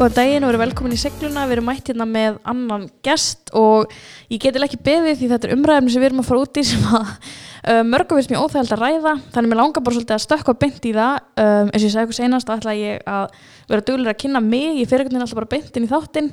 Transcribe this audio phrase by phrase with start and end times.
[0.00, 3.90] Góðan daginn og verið velkomin í segluna, við erum mætt hérna með annan gest og
[4.32, 6.62] ég geti ekki beðið því þetta er umræðum sem við erum að fara út í
[6.64, 9.12] sem að uh, mörgum finnst mér óþægild að ræða.
[9.34, 11.26] Þannig mér langar bara svolítið að stökka beint í það.
[11.44, 13.36] Um, eins og ég sagði eitthvað senast ætla ég að
[13.74, 16.30] vera duglir að kynna mig, ég fyrir einhvern veginn alltaf bara beint inn í þáttinn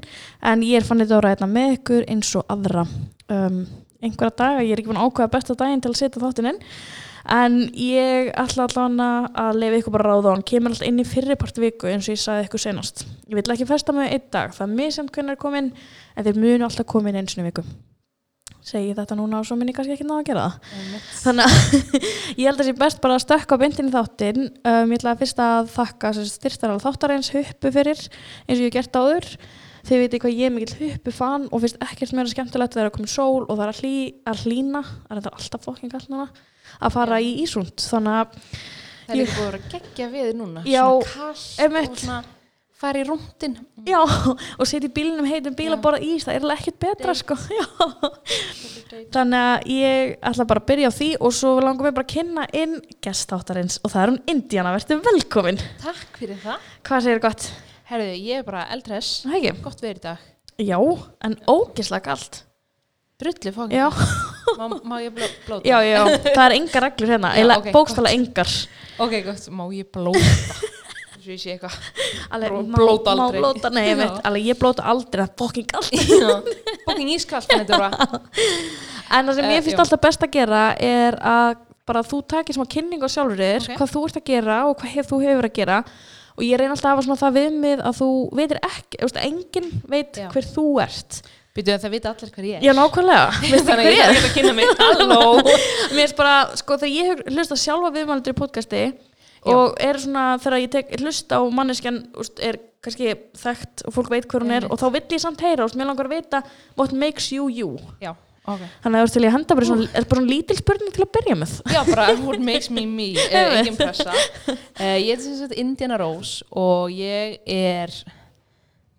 [0.53, 2.85] en ég er fannit að vera hérna með ykkur eins og aðra.
[3.27, 3.59] Um,
[3.99, 6.63] einhverja daga, ég er ekki búin að ákveða besta daginn til að setja þáttinn inn
[7.33, 9.09] en ég ætla allavega
[9.43, 12.15] að lefa ykkur bara ráða og hann kemur alltaf inn í fyrirpart viku eins og
[12.15, 15.35] ég sagði ykkur senast ég vil ekki festa mig einn dag, það er misjant hvernig
[15.35, 15.69] er komin
[16.15, 17.63] en þeir munu alltaf komin eins og viku.
[18.67, 20.95] Segi þetta núna og svo minn ég kannski ekki ná að gera það.
[21.21, 21.53] Þannig að
[22.41, 24.97] ég held að það sé best bara að stökka á bindin í þáttin um, ég
[24.97, 29.29] ætla að fyrst að þakka styrstaral þáttarins huppu fyrir eins og ég hef gert áður.
[29.87, 32.83] Þið veitir hvað ég er mikill huppu fan og finnst ekkert meira skemmtilegt þegar það
[32.83, 33.95] er að koma sól og það er að, hlý,
[34.27, 36.27] að hlína það er alltaf fokking núna
[36.81, 37.75] að fara í Ísund.
[37.81, 38.41] Þannig að
[39.07, 40.63] Það er ekki búin að gegja við núna.
[40.67, 42.23] Já, Svona kall og svona
[42.77, 43.55] fara í rúndin
[43.87, 45.73] já, og setja í bílnum heitum bíl Já.
[45.73, 47.37] að borða ís, það er ekkert betra sko.
[47.57, 47.65] Já.
[49.15, 52.13] þannig að ég ætla bara að byrja á því og svo langar við bara að
[52.13, 55.61] kynna inn gestáttarins og það er hún Indiana, verður velkomin.
[55.81, 56.69] Takk fyrir það.
[56.89, 57.47] Hvað segir gott?
[57.87, 59.11] Herðu, ég er bara eldres.
[59.25, 59.55] Ekki?
[59.63, 60.27] Gott verið í dag.
[60.57, 60.77] Já,
[61.25, 62.43] en ógislega allt
[63.21, 63.87] Drullu fókin Já,
[64.57, 65.67] má, má ég bló, blóta?
[65.67, 66.01] já, já,
[66.33, 68.49] það er engar reglur hérna, eða ok, bókstala engar.
[68.99, 70.23] Ok, gott, má ég blóta?
[71.17, 71.75] Svo ég sé eitthvað.
[72.31, 73.41] Alveg, Bló- má- blóta aldrei.
[73.41, 75.91] blóta, nei, ég veit, alveg ég blóta aldrei það er fokking allt
[76.87, 78.21] Fókin ískalt en þetta bara
[79.11, 81.57] En það sem Eh, ég finnst alltaf best að gera er að
[81.87, 83.75] bara þú takir smá kynning á sjálfur þér, Ok.
[83.79, 85.77] hvað þú ert að gera og hvað hef, þú hefur að gera.
[86.37, 88.09] Og ég reyna alltaf að hafa það viðmið að þú
[88.39, 88.97] veitir ekki,
[89.27, 90.27] enginn veit Já.
[90.31, 91.21] hver þú ert.
[91.57, 92.65] Býtu það vita allir hver ég er.
[92.67, 94.09] Já, nákvæmlega, veistu Þannig að hver ég ég er?
[94.09, 94.17] er?
[94.17, 94.67] ekki að kynna mig.
[94.77, 95.19] Halló.
[95.95, 98.83] Mér finnst bara, sko, þegar ég hlusta sjálfa viðmælendur í podcasti
[99.47, 101.97] og er svona, þegar ég tek hlusta á manneskjan,
[102.43, 104.73] er kannski þekkt og fólk veit hver hún er Einmitt.
[104.75, 106.41] og þá vill ég samt heyra, úst, mér langar að vita
[106.77, 107.69] what makes you you.
[108.03, 108.11] Já,
[108.43, 108.65] ok.
[108.83, 110.93] Þannig að þú veist til ég að henda bara svona, er bara svona lítil spurning
[110.97, 111.55] til að byrja með.
[111.73, 114.13] Já, bara what makes me me uh, Engin pressa.
[114.51, 115.15] Uh, Ég
[117.47, 117.97] er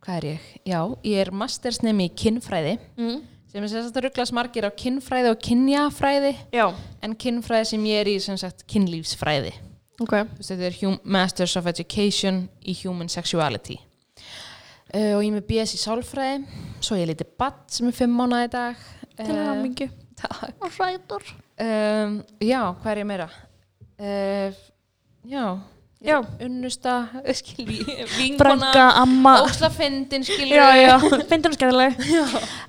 [0.09, 0.45] Hvað er ég?
[0.65, 3.19] Já, ég er mastersnemi í kinnfræði Mm.
[3.53, 6.67] sem er sem sagt að rugglas margir á kinnfræði og kynjafræði Já,
[7.03, 9.53] en kinnfræði sem ég er í sem sagt kynlífsfræði
[10.01, 10.15] ok.
[10.15, 13.77] Þú veist, þetta er Masters of Education í Human Sexuality
[14.95, 16.47] uh, og ég er með BS í sálfræði
[16.81, 18.77] svo ég er lítið badd sem er fimm mánuði í dag
[19.19, 19.89] Til Eh, að mingju.
[20.15, 21.25] Takk Og hrætur.
[21.59, 23.29] um, Já, hvað er ég meira?
[23.99, 24.53] Uh,
[25.27, 25.59] Já.
[25.99, 27.09] Unnusta,
[27.41, 27.83] skilji
[28.17, 29.33] Vinkona, Branka, amma.
[29.43, 30.93] ósla fyndin, skilji Já, já,
[31.27, 31.97] finnir hún skæðileg.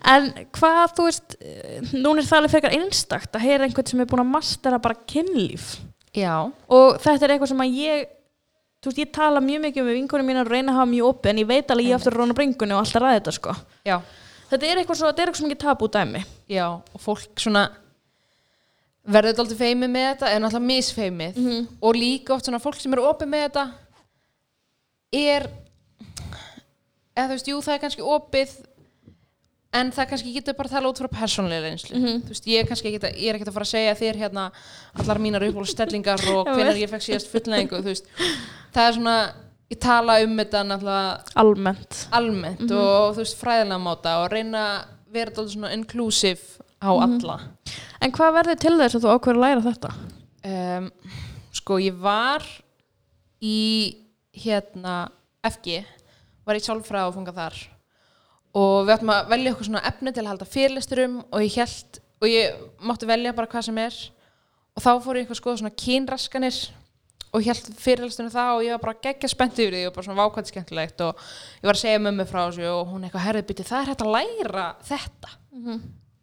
[0.09, 4.01] En hvað, þú veist, eh, núna er það alveg frekar einstakt að heyra einhvern sem
[4.01, 5.75] er búin að mastera bara kynlíf.
[6.17, 8.07] Já, Og þetta er eitthvað sem að ég,
[8.81, 11.29] þú veist, ég tala mjög mikið með vinkunum mín að reyna að hafa mjög opið
[11.35, 13.55] en ég veit alveg ég aftur að róna bringunni og alltaf ræði þetta, sko.
[13.85, 13.99] já,
[14.49, 16.23] Þetta er eitthvað svo, er eitthvað sem ekki tabu dæmi.
[16.49, 17.67] já og fólk svona
[19.07, 21.67] verður þetta alltaf feimið með þetta en alltaf misfeimið Mhm.
[21.81, 23.71] og líka oft svona fólk sem eru opið með þetta
[25.13, 25.49] er
[27.17, 28.49] eða þú veist, jú það er kannski opið
[29.79, 32.21] en það kannski getur bara að tala út frá persónlega reynslu Mhm.
[32.25, 34.51] þú veist, ég er kannski er ekki að fara að segja þér hérna
[34.95, 36.77] allar mínar uppáhaldsstellingar og veist.
[36.81, 38.05] ég fekk síðast fullnæðingu þú veist,
[38.73, 39.33] það er svona
[39.71, 42.07] ég tala um þetta náttúrulega Almennt.
[42.11, 42.71] almennt Mhm.
[42.77, 46.39] og þú veist fræðilega máta og reyna að vera þetta svona inclusive
[46.81, 47.19] á Mhm.
[47.19, 47.39] alla.
[48.01, 49.93] En hvað verður til þess að þú ákveður að læra þetta?
[50.45, 50.91] um,
[51.51, 52.43] sko ég var
[53.41, 53.95] í
[54.33, 55.09] hérna
[55.43, 55.83] FG
[56.45, 57.57] var í sálfræð og fungað þar.
[58.55, 61.99] Og við ættum að velja okkur svona efni til að halda fyrirlesturum og ég held
[62.21, 63.93] og ég mátti velja bara hvað sem er.
[64.75, 66.57] Og þá fór ég eitthvað að skoða svona kynraskanir
[67.33, 70.07] og ég held fyrirlestunum það og ég var bara geggja spennt yfir því og bara
[70.07, 71.01] svona vákvæmt skemmtilegt.
[71.01, 71.15] Og
[71.61, 74.01] ég var að segja mömmu frá þessu og hún eitthvað herðið bytti það er hægt
[74.07, 75.29] að læra þetta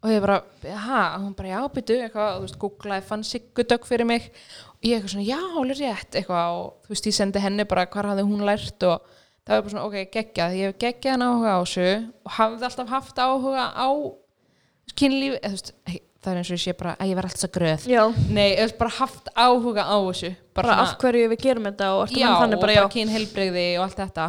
[0.07, 0.37] og ég bara,
[0.87, 4.31] ha, hún bara já byttu eitthvað, þú veist, googlaði, fann Siggudögg fyrir mig.
[4.77, 7.87] Og ég eitthvað svona, já, alveg rétt eitthvað og þú veist, ég sendi henni bara
[7.91, 8.87] hvar hafði hún lært?
[8.87, 9.13] Og
[9.43, 11.87] það var bara svona, ok, geggjað ég hef geggjaðan áhuga á þessu
[12.27, 13.89] og hafði alltaf haft áhuga á
[14.97, 15.73] kynlífi, eða þú veist,
[16.23, 17.87] það er eins og ég sé bara að ég verð alltaf gröð.
[17.91, 18.03] Já.
[18.29, 22.03] nei, ég hef bara haft áhuga á þessu Bara, af hverju við gerum þetta og
[22.07, 22.93] ertu já, með þannig og bara, bara já.
[22.95, 24.27] kynheilbrigði og allt þetta.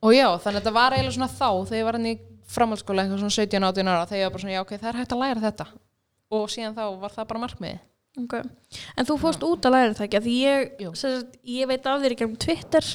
[0.00, 2.14] Og já, þannig að þetta var eiginlega svona þá þegar ég var hann í
[2.50, 5.14] framhaldsskóla eitthvað svona 17-18 ára þegar ég var bara svona, já ok, það er hægt
[5.14, 5.68] að læra þetta.
[6.30, 7.78] Og síðan þá var það bara markmiði
[8.18, 8.42] Okay.
[8.98, 12.14] En þú fórst út að læra það ekki því ég, sagt, ég veit af þér
[12.14, 12.86] í gegnum Twitter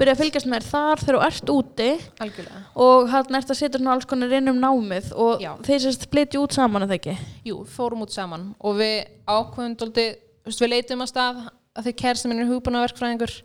[0.00, 1.88] byrja að fylgjast með þar þegar þú ert úti.
[2.24, 2.62] Algjörlega.
[2.86, 5.50] Og hann ert að setja svona alls konar inn um námið og Já.
[5.68, 7.16] þeir sérst splitja út saman eða ekki?
[7.50, 8.48] Jú, fórum út saman.
[8.64, 8.96] Og við
[9.28, 10.06] ákveðum dóldi,
[10.48, 11.44] við leitum að stað
[11.76, 13.36] að því kæristin minn er hugbúnaverkfræðingur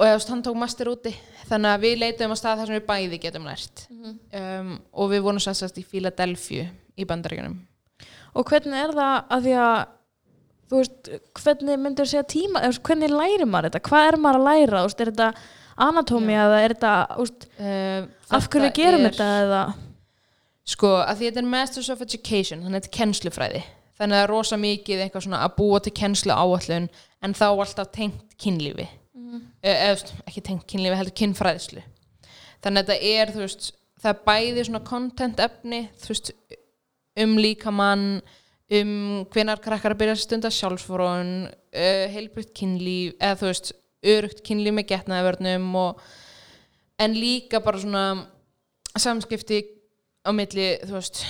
[0.00, 1.12] og eða, þú veist, hann tók master úti.
[1.50, 3.82] Þannig að við leitum að stað þar sem við bæði getum lært.
[3.92, 7.58] Um, og við vorum sannstast í Philadelphia í bandaríkunum
[8.38, 9.78] Og hvernig er það að því að
[10.70, 11.10] þú veist,
[11.40, 13.82] hvernig myndir segja tíma, eða, þú veist, hvernig lærir maður þetta?
[13.88, 14.82] Hvað er maður að læra?
[14.84, 15.30] Þú er þetta
[15.88, 17.26] anatómi eða er þetta, þú
[17.66, 18.06] uh,
[18.38, 19.64] af hverju gerum þetta eða?
[20.70, 23.64] Sko, að því þetta er Masters of Education þannig að þetta er kennslufræði.
[24.00, 26.88] Þannig að það er rosa mikið eitthvað svona að búa til kennslu áallun
[27.20, 28.86] en þá alltaf tengt kynlífi
[29.40, 29.48] mm.
[29.72, 31.84] eða ekki tengt kynlífi heldur kynfræðislu
[32.60, 33.70] þannig að þetta er, þú veist,
[34.00, 36.32] það er bæði svona content efni, þú veist
[37.20, 38.06] um líkamann
[38.80, 38.92] um
[39.32, 43.72] hvenar krakkar að byrja að stunda sjálfsfórun uh, heilbrygt kynlíf eða þú veist,
[44.10, 46.04] örugt kynlíf með getnaðavörnum og
[47.00, 48.04] en líka bara svona
[48.96, 49.64] samskipti
[50.24, 51.24] á milli, þú veist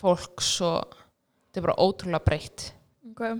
[0.00, 2.70] fólks og þetta er bara ótrúlega breytt
[3.12, 3.34] Okay.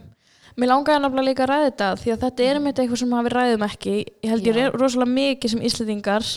[0.56, 3.32] Mér langaði náttúrulega líka að ræða þetta því að þetta er einmitt eitthvað sem við
[3.36, 3.94] ræðum ekki.
[4.22, 4.64] Ég held ég Já.
[4.64, 6.32] er rosalega mikið sem Íslendingar.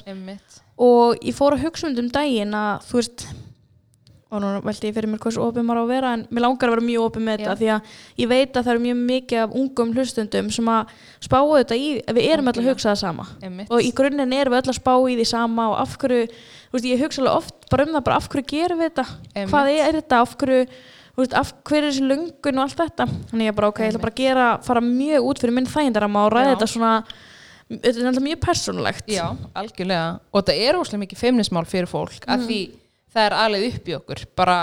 [0.75, 3.27] Og ég fór að hugsa um þetta um daginn að þú veist
[4.35, 6.69] og nú veldi ég fyrir mér hversu opið maður á að vera en mér langar
[6.69, 7.91] að vera mjög opið með þetta því að
[8.21, 10.95] ég veit að það eru mjög mikið af ungum hlustundum sem að
[11.27, 13.27] spá þetta í við erum öll að hugsa það sama.
[13.45, 13.69] Einmitt.
[13.69, 16.25] og í grunninn erum við öll að spá í því sama og af hverju,
[16.71, 19.07] þú veist, ég hugsa alveg oft bara um það, bara af hverju gerum við þetta?
[19.35, 19.53] Einmitt.
[19.53, 20.61] hvað er þetta, af hverju
[21.21, 23.07] veist, af hverju er þessi löngun og allt þetta?
[23.31, 26.25] Þannig ég bara, ok, ég ætla bara að gera, fara mjög út fyrir minn þægindarama
[26.25, 26.53] og ræða Já.
[26.55, 26.93] þetta svona
[27.65, 29.05] þetta er náttúrulega mjög persónulegt.
[29.09, 29.25] Já,
[29.57, 30.09] algjörlega.
[30.31, 32.59] Og þetta er óslega mikið feimnismál fyrir fólk af því
[33.15, 34.25] það er alveg upp í okkur.
[34.37, 34.57] Bara,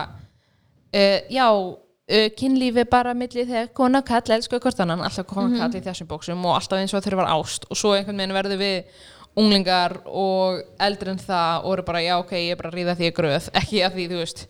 [0.92, 5.48] uh, já uh, kynlífi bara milli þegar kona og kall elsku hvort annan, alltaf kona
[5.50, 7.66] og kall í þessum bóksum og alltaf eins og þau var ást.
[7.70, 9.02] Og svo einhvern veginn verður við
[9.40, 12.98] unglingar og eldri en það og eru bara, já ok, ég er bara að ríða
[12.98, 13.48] því ég gröð.
[13.62, 14.46] Ekki að því, þú veist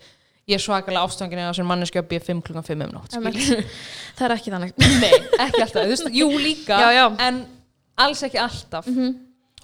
[0.51, 3.65] ég er svakalega ástfangin eða sem manneski að býja 5 klukkan 5 um skilurðu.
[4.19, 4.73] það er ekki þannig.
[5.03, 5.13] Nei,
[5.47, 7.05] ekki alltaf, þú veist, jú líka Já, já.
[7.29, 7.43] en
[8.07, 8.89] alls ekki alltaf.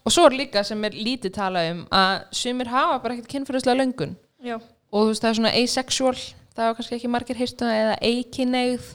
[0.07, 3.81] Og svo er líka sem er lítið talað um að sumir hafa bara ekkert kynfyrirslega
[3.83, 4.15] löngun.
[4.45, 6.15] Já, og þú veist, það er svona asexual
[6.59, 8.89] það hafa kannski ekki margir hýrst eða eikineigð.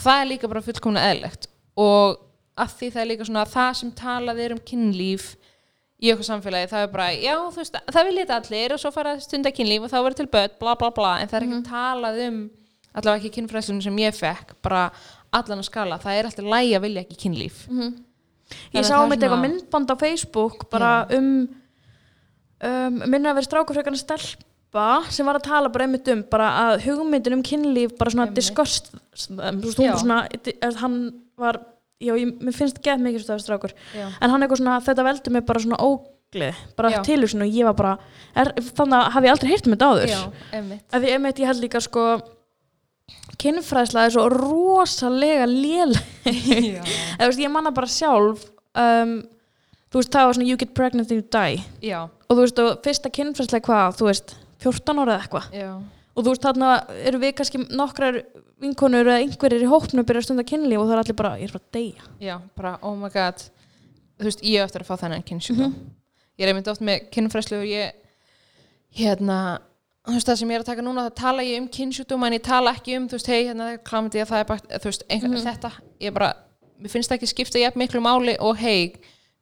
[0.00, 1.48] Það er líka bara fullkomna eðlegt
[1.80, 2.18] og
[2.60, 5.30] að því það er líka svona það sem talað er um kynlíf
[6.00, 8.92] í okkur samfélagi, það er bara, já, þú veist það vil þetta allir og svo
[8.94, 11.46] fara að stunda kynlíf og þá verður til börn, bla bla bla, en það er
[11.48, 12.38] ekki talað um
[12.90, 14.86] allavega ekki kynfræðslunum sem ég fekk bara
[15.36, 17.58] allan að skala, það er alltaf lægi að vilja ekki kynlíf.
[17.70, 18.00] Ég
[18.50, 21.32] Þannig að sá um þetta eitthvað svona- myndband á Facebook bara um,
[22.66, 26.82] um minna að vera en stelpa sem var að tala bara einmitt um bara að
[26.88, 28.90] hugmyndin um kynlíf bara svona disgust
[29.30, 30.98] var svona, eh, hann
[31.36, 31.60] var
[32.00, 33.74] já, ég, mér finnst gett mikið stafið strákur.
[33.96, 34.06] Já.
[34.08, 37.00] en hann eitthvað svona, þetta veldur mig bara svona óglið bara Já.
[37.06, 37.94] tilhugsun og ég var bara
[38.38, 40.14] er, þannig að hafi ég aldrei heyrt um þetta áður.
[40.94, 42.04] Að því einmitt ég held líka sko
[43.40, 45.94] kynfræðsla er svo rosalega lél
[46.30, 48.44] eða þú veist, ég manna bara sjálf
[48.78, 49.14] um,
[49.90, 51.64] þú veist, það var svona you get pregnant and you die.
[52.28, 55.50] Og þú veist, og fyrsta kynfræðsla hvað, þú veist 14 ára eða eitthvað
[56.20, 56.72] og þú veist, þarna
[57.08, 58.20] eru við kannski nokkrar
[58.60, 61.48] vinkonur eða einhverjir í hópnu byrja að stunda kynlíf og það er allir bara, ég
[61.48, 62.10] er bara deyja.
[62.20, 63.40] Já, bara oh my god.
[64.20, 65.74] Þú veist, ég á eftir að fá þennan kynnsjúkdóm.
[66.36, 67.96] Ég er einmitt oft með kynfræslu og ég
[69.00, 69.40] hérna
[70.10, 72.36] þú veist það sem ég er að taka núna, það tala ég um kynnsjúkdóma en
[72.36, 75.40] ég tala ekki um, þú veist, hei, hérna klamdi það er bara, þú veist, einhvern,
[75.44, 75.72] þetta
[76.02, 76.30] ég bara,
[76.80, 78.96] mér finnst það ekki skipta jafn miklu máli og hei,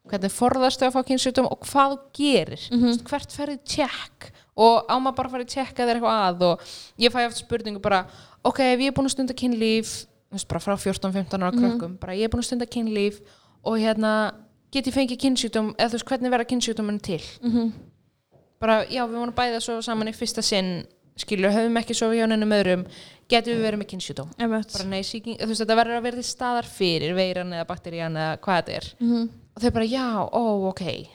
[0.08, 2.66] hvernig forðastu að fá kynnsjúkdóm og hvað gerir.
[2.68, 6.20] Þú veist, hvert ferði tjekk og á maður bara að fara í tjekka eða eitthvað
[6.26, 6.66] að og
[7.04, 8.00] ég fæ eftir spurningu bara
[8.44, 9.92] ok, ef ég er búin að stunda kynlíf
[10.60, 13.20] frá 14-15 ára krökkum bara ég er búin að stunda kynlíf
[13.64, 14.12] og hérna
[14.74, 17.22] get ég fengið kynnsjúkdóm eða þú veist, hvernig verða kynnsjúkdóminn til
[18.60, 20.84] bara, já, við vorum bæði að sofa saman í fyrsta sinn
[21.18, 22.82] skilur, höfum ekki sofa hjá nennum öðrum
[23.30, 23.88] getum við verið með
[24.38, 24.72] Einmitt.
[24.72, 28.16] bara nei, sýking, þú veist, þetta verður að verða til staðar fyrir veiran eða bakterían
[28.16, 29.28] eða hvað þetta er Mhm.
[29.56, 31.08] og þau bara, já, ó, ok.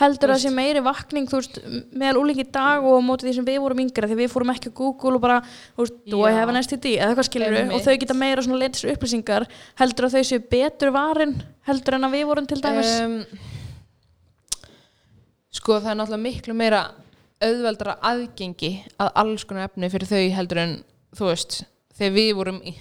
[0.00, 1.58] Heldur það sé meiri vakning veist,
[1.96, 4.72] meðal úlingi dag og á móti því sem við vorum yngri því við fórum ekki
[4.72, 5.38] á Google og bara
[5.78, 9.48] do I have an STD eða eitthvað skilur og þau geta meira svona letis upplýsingar.
[9.80, 11.36] Heldur að þau séu betur varin
[11.68, 12.92] heldur en að við vorum til dæmis?
[13.02, 13.18] Um,
[15.52, 16.84] sko það er náttúrulega miklu meira
[17.42, 20.74] auðveldra aðgengi að alls konar efni fyrir þau heldur en
[21.16, 21.62] þú veist,
[21.98, 22.74] þegar við vorum í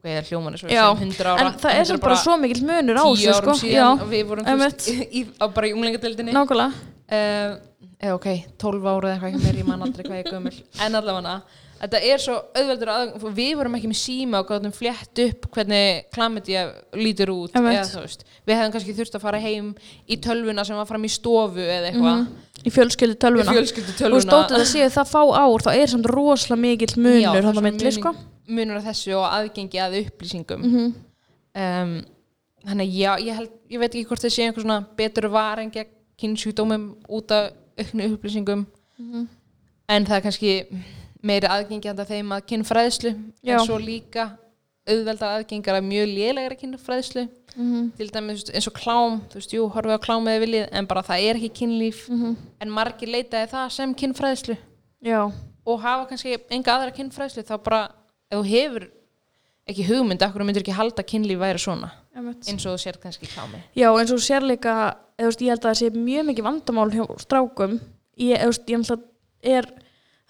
[0.00, 2.20] ok, það er hljóman eins og við segjum 100 ára en það er samt bara
[2.20, 3.56] svo mikill munur á þessu árum sko.
[3.60, 6.32] síðan og við vorum veist, í, á, bara í unglingadeildinni.
[6.36, 6.86] Nákvæmlega.
[7.10, 7.58] Uh,
[8.00, 8.28] eða ok,
[8.62, 10.54] 12 ára eða eitthvað ég man aldrei hvað ég er gömul.
[10.80, 11.42] En allavega
[11.80, 16.04] þetta er svo auðveldur að við vorum ekki með síma og gáðum flétt upp hvernig
[16.14, 17.72] klamidía lítur út eða
[18.02, 19.72] veist, við hefðum kannski þurft að fara heim
[20.08, 22.26] í tölvuna sem var fram í stofu eða eitthvað,
[22.64, 24.14] í fjölskyldu í tölvuna fjölskyldu Mhm.
[24.18, 27.92] og stótið að séu það fá ár þá er samt rosalega mikill munur að myndli
[27.96, 28.14] sko.
[28.50, 30.60] munur að þessu og aðgengi að upplýsingum.
[30.60, 30.94] Mhm.
[31.54, 32.04] um,
[32.66, 35.70] þannig já, ég, held, ég veit ekki hvort það sé einhver svona betur var en
[35.70, 35.88] gegn
[36.20, 38.66] kynnsjúkdómum út af auknu upplýsingum.
[39.88, 40.66] En það er kannski
[41.22, 43.10] meiri aðgengjandi að þeim að kynfræðslu
[43.44, 43.54] Já.
[43.58, 44.30] en svo líka
[44.90, 47.90] auðvelda aðgengar að mjög lélegri kynfræðslu Mhm.
[47.98, 50.86] til dæmis þú eins og klám þú veist, jú, horfið á klám eða viljið en
[50.86, 52.36] bara það er ekki kynlíf Mhm.
[52.60, 54.56] en margir leitaði það sem kynfræðslu
[55.02, 55.32] Já,
[55.66, 57.90] og hafa kannski enga aðra kynfræðslu þá bara,
[58.30, 58.88] ef þú hefur
[59.68, 62.98] ekki hugmynd, af hverju myndir ekki halda að kynlíf væri svona, eins og þú sér
[63.02, 66.24] kannski klámi Já, eins og sér líka, þú veist, ég held að það sé mjög
[66.30, 67.80] mikið vandamál hjá strákum.
[68.16, 69.02] Ég, þú ég náttúrulega
[69.42, 69.66] er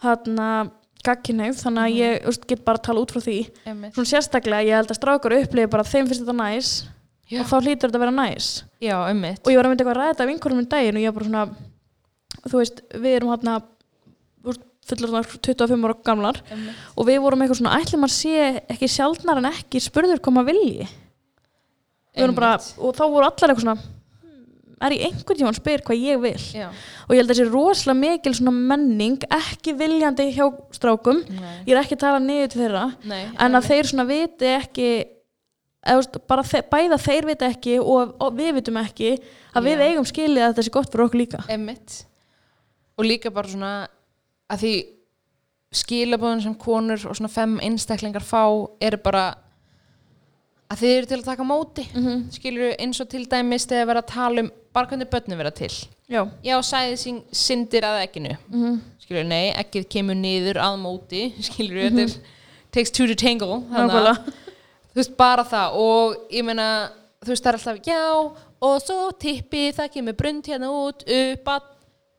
[0.02, 0.70] þarna
[1.06, 3.36] gagkinnægð, þannig að ég þú veist, get bara að tala út frá því.
[3.66, 3.94] Einmitt.
[3.96, 6.70] Svona sérstaklega, ég held að strákar upplifi bara að þeim finnst þetta næs
[7.30, 7.40] Já.
[7.40, 8.48] og þá hlýtur þetta að vera næs.
[8.82, 11.04] Já, ummitt Og ég var að mynda eitthvað að ræða af vinkonum minn daginn og
[11.04, 11.44] ég var bara svona,
[12.46, 13.60] þú veist, við erum hérna
[14.90, 16.40] fullur svona 25 ára gamlar
[16.96, 18.34] og við vorum eitthvað svona, ætlum að sé
[18.72, 20.88] ekki sjaldnar en ekki spurður koma vilji.
[22.16, 23.99] Við vorum bara, og þá voru allar eitthvað svona, "Hmm,
[24.86, 26.44] er ég einhvern tímann spyr hvað ég vil.
[26.56, 26.68] Já,
[27.06, 30.46] og ég held að þessi rosalega mikil svona menning ekki viljandi hjá
[30.76, 31.22] strákum.
[31.28, 34.52] Nei, ég er ekki að tala niður til þeirra nei en að þeir svona viti
[34.54, 34.90] ekki
[35.80, 39.16] eða, bara þe bæða þeir viti ekki og, og við vitum ekki
[39.56, 39.86] að við Já.
[39.88, 41.42] eigum skilið að þetta sé gott fyrir okkur líka.
[41.52, 42.00] Emmitt
[43.00, 43.74] og líka bara svona
[44.50, 44.74] að því
[45.80, 48.42] skilabóðin sem konur og svona fem einstaklingar fá
[48.82, 49.30] eru bara
[50.70, 51.84] að þið eru til að taka móti.
[51.94, 52.30] Mm Mhm.
[52.32, 55.70] skilur eins og til dæmis þegar vera að tala um bara hvernig börnum vera til.
[56.10, 61.32] Já, já, sæði sín syndir að ekkinu mm skilur, nei, ekkið kemur niður að móti
[61.48, 62.14] skilur, þetta er
[62.72, 64.18] takes two to tangle þannig
[64.90, 66.90] þú veist, bara það og ég meina,
[67.24, 71.50] þú veist, það er alltaf já, og svo tippi, það kemur brund hérna út, upp
[71.54, 71.62] að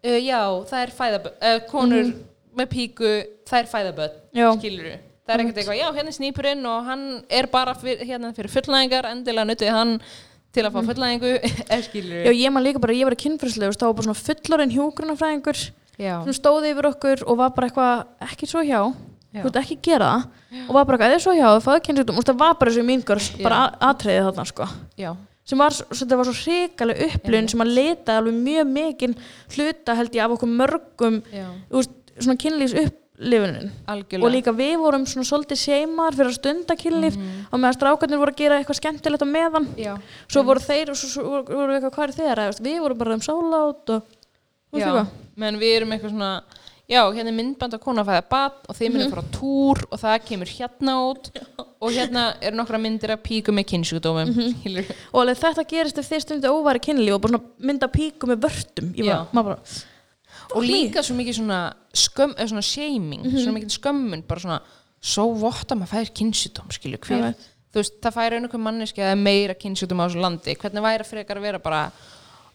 [0.08, 0.42] uh, já,
[0.72, 2.14] það er fæðaböð uh, konur
[2.58, 3.12] með píku,
[3.48, 4.48] það er fæðaböð Já.
[4.58, 4.92] skilur
[5.28, 8.52] það er ekkert eitthvað, já, hérna er snýpurinn og hann er bara fyr, hérna fyrir
[8.54, 9.94] fullnæðingar endilega nutið hann
[10.52, 11.32] til að fá fullnæðingu
[11.72, 14.74] eða skilur já, ég man líka bara, ég var kynfyrslega þá var bara svona fullorinn
[14.76, 15.62] hjúgrunafræðingur
[16.02, 18.82] já, sem stóði yfir okkur og var bara eitthvað ekki svo hjá,
[19.32, 19.40] Já.
[19.46, 20.24] þú veist ekki gera það.
[20.68, 22.82] Og var bara eitthvað, eða svo hjá, það fáðu kynnsjúkdóm og það var bara þessu
[22.84, 24.68] míngur, bara a- atriðið þarna sko.
[25.00, 25.12] Já,
[25.48, 25.78] sem var,
[26.18, 29.16] var svo hrikaleg upplun sem að leta alveg mjög mikinn
[29.56, 32.38] hluta held ég af okkur mörgum já, þú veist, svona
[33.22, 34.26] upplifunin algjörlega.
[34.26, 37.46] Og líka við vorum svona svolítið seimar fyrir að stunda kynlíf Mhm.
[37.52, 39.68] og meðan strákarnir voru að gera eitthvað skemmtilegt á meðan.
[39.78, 39.94] Já,
[40.28, 43.20] svo voru þeir og svo, voru við eitthvað hvað er þeirra við vorum bara um
[43.22, 44.04] sálátt og
[44.74, 45.06] já,
[45.38, 46.44] menn við erum eitthvað svona
[46.92, 49.78] já, hérna er myndband að kona að fæða bad og þeir myndir fara á túr
[49.92, 51.30] og það kemur hérna út
[51.82, 56.10] og hérna eru nokkra myndir að píku með kynnsjúkdómum skilur og alveg þetta gerist ef
[56.10, 58.92] þeir stundu óværi kynlíf og bara mynda píku með vörtum.
[58.96, 59.26] Ég Já.
[59.32, 59.60] bara, bara
[60.56, 61.60] og líka svo mikið svona
[61.94, 64.60] skömm, eða svona shaming, svona mikið skömmun bara svona,
[65.02, 66.12] svo vott að maður fær
[67.00, 67.46] Ég hver, veit.
[67.74, 71.08] þú veist, það fær einhver manneski að er meira kynnsjúkdóm á þessu landi, hvernig væri
[71.08, 71.82] frekar að vera bara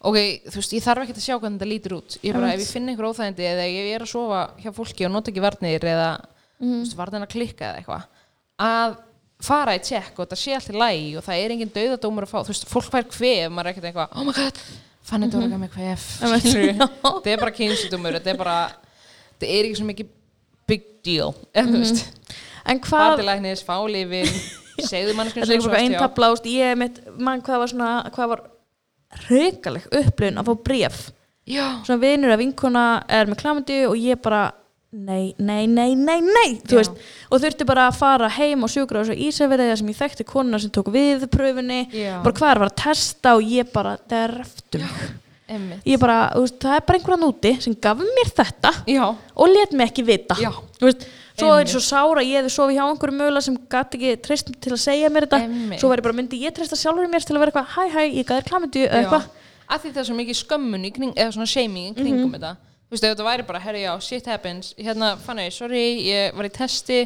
[0.07, 0.17] ok,
[0.53, 2.19] þú veist, ég þarf ekki að sjá hvernig þetta lítur út.
[2.23, 5.13] Ég bara, ef ég finn einhver óþægindi eða ég er að sofa hjá fólki og
[5.17, 6.11] nota ekki varnir eða,
[6.61, 6.69] Mhm.
[6.77, 8.05] þú veist, varnir að klikka eða eitthvað
[8.61, 8.97] að
[9.45, 12.31] fara í tjekk og þetta sé allt í lægi og það er engin dauðadómur að
[12.31, 14.61] fá, þú veist, fólk fær kvef maður er ekkert eitthvað, oh my god
[15.07, 15.73] fann þetta voru ekki með
[16.43, 16.91] skilurðu.
[17.07, 18.59] þetta er bara kynnsjúkdómur þetta er bara,
[19.37, 20.13] þetta er ekki svo mikið
[20.67, 22.05] big deal, þú veist.
[22.67, 24.31] En hvað hvað, til læknis, fá lifin
[24.83, 28.45] segðu mannskjum þetta er eitthvað einn tabla ég mitt, mann hvað var svona hvað var
[29.27, 31.03] hrikaleg upplun að fá bréf.
[31.47, 34.49] Já, svona vinur að vinkona er með klamandi og ég bara
[34.97, 36.55] nei, nei, nei, nei, nei.
[37.31, 40.61] Og þurfti bara að fara heim og sjúkra og svo Ísafirði sem ég þekkti konuna
[40.63, 41.83] sem tók við pröfunni.
[41.93, 42.23] Já.
[42.25, 44.35] bara hvað er að testa og ég bara, það er
[45.57, 49.53] emmitt ég bara, veist, það er bara einhverjan úti sem gaf mér þetta já, og
[49.53, 50.39] let mig ekki vita.
[51.37, 54.73] Svo er svo sára ég hefði sofið hjá einhverju mögulega sem gæti ekki treyst til
[54.73, 55.43] að segja mér þetta.
[55.45, 55.83] Einmitt.
[55.83, 58.31] svo væri bara myndi ég treysta sjálfur mér til að vera eitthvað hæ hæ, ég
[58.31, 59.27] gæði eða eitthvað?
[59.67, 62.35] Að því það er svo mikið skömmun í kring, eða svona shaming í kringum Mhm.
[62.39, 62.57] þetta
[62.87, 64.75] þú veist, ef þetta væri bara, herri já, shit happens.
[64.79, 67.01] Hérna, fann ég, sorry, ég var í testi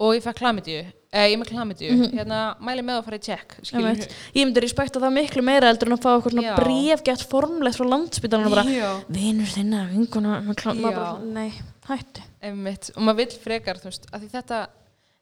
[0.00, 3.56] og ég fekk klamidíu eða ég með klamidíu, hérna, mæli með að fara í check
[3.66, 4.12] skilur Einmitt.
[4.36, 6.52] ég myndi respekta það miklu meira heldur en að fá eitthvað svona Já.
[6.60, 9.80] bréf gett formlegt frá landspítalunum og bara, vinur þinna,
[10.14, 11.48] klám, maður bara, nei,
[11.90, 12.22] hættu.
[12.46, 14.60] Einmitt, og maður vill frekar, þú veist, að því þetta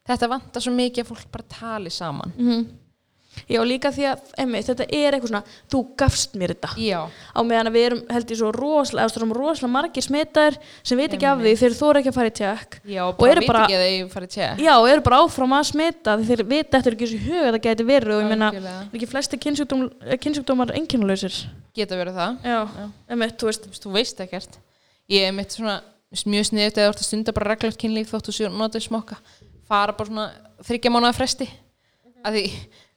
[0.09, 2.35] þetta vantar svo mikið að fólk bara tali saman.
[2.37, 2.61] Mm
[3.47, 6.71] já, líka því að, emmi, þetta er eitthvað svona þú gafst mér þetta.
[6.83, 10.99] Já, á meðan við erum, held ég svo rosalega, eða svo rosalega margir smitaðir sem
[10.99, 13.49] veit ekki af því þeir þóra ekki að fara í tjekk já, Og bara veit
[13.49, 14.63] ekki að þeir fara í check.
[14.65, 17.55] Já, og eru bara áfram að smita því þeir vita eftir ekki þessu hug að
[17.55, 19.85] það gæti verið og ég meina, er ekki flesti kynnsjúkdóm,
[20.23, 21.39] kynnsjúkdómar einkennalausir?
[21.77, 22.37] Geta verið það.
[22.49, 22.59] Já,
[23.13, 23.63] emmitt, þú veist.
[23.63, 23.93] Þú veist, þú
[24.25, 24.59] ekkert.
[25.09, 25.79] Ég er mitt svona
[26.25, 26.47] mjög
[28.25, 28.35] þú
[28.87, 29.19] smokka.
[29.69, 30.27] Fara bara svona
[30.65, 31.49] þryggja mánuða fresti.
[32.25, 32.45] Að því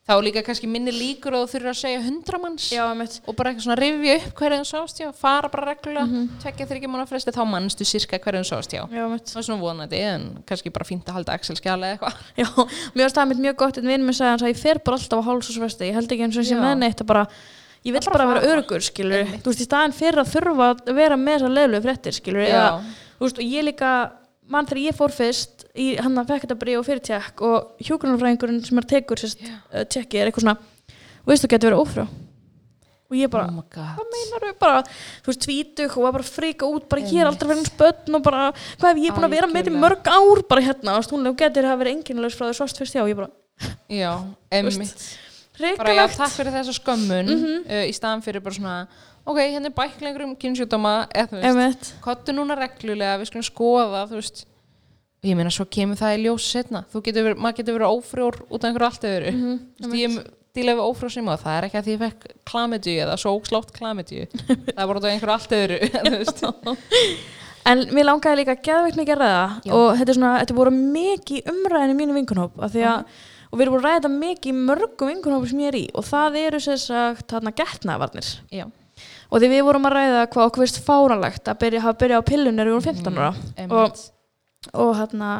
[0.03, 3.13] þá líka kannski minni líkur og þú þurfir að segja hundra manns Já, einmitt.
[3.23, 6.15] og bara eitthvað svona rifja upp hverju þú sást hjá fara bara reglulega, mm.
[6.15, 6.41] -hmm.
[6.43, 9.27] tvekja þryggja mánu fresti þá mannstu sirka hverju þú sást hjá Já, einmitt.
[9.31, 12.47] það er svona vonandi en kannski bara fínt að halda Excel-skjala eða eitthvað Já,
[12.93, 14.97] mér varst það mitt mjög gott en vinn minn sagði hans að ég fer bara
[14.97, 16.61] alltaf á hálsásvesti ég held ekki eins og sé Já.
[16.61, 17.27] með neitt að bara
[17.83, 18.51] ég vill bara, bara vera fara.
[18.51, 22.15] örugur, skilur þú veist, í staðin fyrir að þurfa að vera með þessar leðlu fréttir,
[22.15, 22.79] skilur Já.
[23.19, 24.11] þú veist, og ég líka
[24.51, 27.85] mann þegar ég fór fyrst í hann að fekk þetta bríð og fyrir tjekk og
[27.87, 29.55] hjúgrunarfræðingurinn sem er tekur sérst, Já.
[29.73, 30.57] uh, tjekki er eitthvað svona
[31.23, 32.05] og veistu, getur verið ófrá?
[33.13, 36.65] Og ég bara, oh hvað meinar við bara þú veist, tvítug og bara að frika
[36.65, 38.47] út bara er aldrei verið spötn og bara
[38.81, 40.41] hvað hef ég búin að vera með í mörg ár?
[40.49, 43.19] Bara hérna, þú veist, hún getur hafa verið enginlegs frá því svart fyrst já, ég
[43.19, 43.29] bara,
[43.89, 44.13] já,
[44.57, 45.03] emmitt
[45.77, 47.59] bara já, takk fyrir þessa skömmun Mhm.
[47.69, 48.77] uh, í staðan fyrir bara svona
[49.25, 51.93] ok, hérna er bæklingur um kynnsjúdóma eða þú veist, Einmitt.
[52.01, 54.45] kottu núna reglulega við skulum skoða, þú veist
[55.23, 58.39] ég meina, svo kemur það í ljós setna þú getur verið, maður getur verið ófrjór
[58.49, 59.31] út af einhverju allt öðru.
[59.31, 59.95] Mm -hmm.
[59.99, 60.17] ég
[60.53, 63.31] díla við ófrjór sem og það er ekki að því ég fekk klamidju eða svo
[63.37, 65.79] ókslátt klamidju það er bara út af einhverju allt öðru.
[67.63, 69.71] En mér langaði líka geðveikt mikið að ræða Já.
[69.71, 73.05] og þetta er svona, þetta voru mikið umræðin í mínu vinkunhóp af því að,
[73.47, 75.83] og við erum búin að ræða þetta mikið í mörgum vinkunhópum sem ég er í.
[75.95, 78.65] Og það eru sér sagt þarna getnaðvarnir já,
[79.29, 82.29] og því við vorum að ræða hvað okkur veist fáranlegt að byrja, hafa byrjað á
[82.33, 83.31] pillunir við vorum 15 ára.
[83.55, 83.77] einmitt.
[83.79, 84.03] og,
[84.71, 85.33] og hérna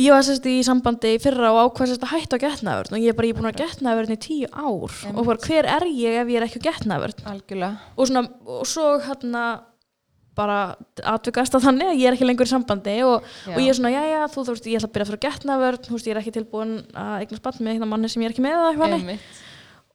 [0.00, 3.12] ég var sérst í sambandi fyrra og ákvað sérst að hætta á getnaðvörn og ég
[3.12, 4.94] er bara, ég er búin að getnaðvörn í tíu ár.
[4.94, 5.18] Einmitt.
[5.18, 7.92] og bara hver er ég ef ég er ekki á getnaðvörn algjörlega.
[7.96, 9.44] Og, svona, og svo hérna
[10.32, 10.58] bara
[11.04, 12.94] atvikast að þannig að ég er ekki lengur í sambandi.
[13.04, 15.24] Og, og ég er svona, já, já, þú, veist, ég ætla að byrja að fyrir
[15.26, 18.30] getnaðvörn, þú veist, ég er ekki tilbúin að eignast barn með hérna manni sem ég
[18.30, 19.42] er ekki með eða eitthvað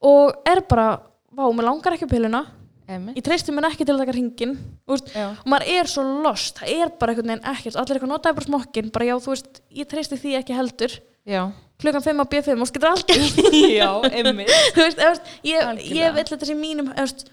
[0.08, 0.88] og er bara,
[1.34, 2.46] vá, mér langar ekki á einmitt
[2.88, 4.54] ég treysti mér ekki til að taka ringin
[4.88, 8.38] og já, maður er svo lost, það er bara einhvern veginn ekkert, allir eitthvað notaði
[8.40, 10.94] bara smokkin bara já, þú veist, ég treysti því ekki heldur.
[11.28, 11.42] Já,
[11.84, 13.10] klukkan 5 á B5 og getur allt
[13.82, 14.54] já, einmitt.
[14.78, 17.28] Þú veist, veist, ég, ég vil þetta sem mínum veist,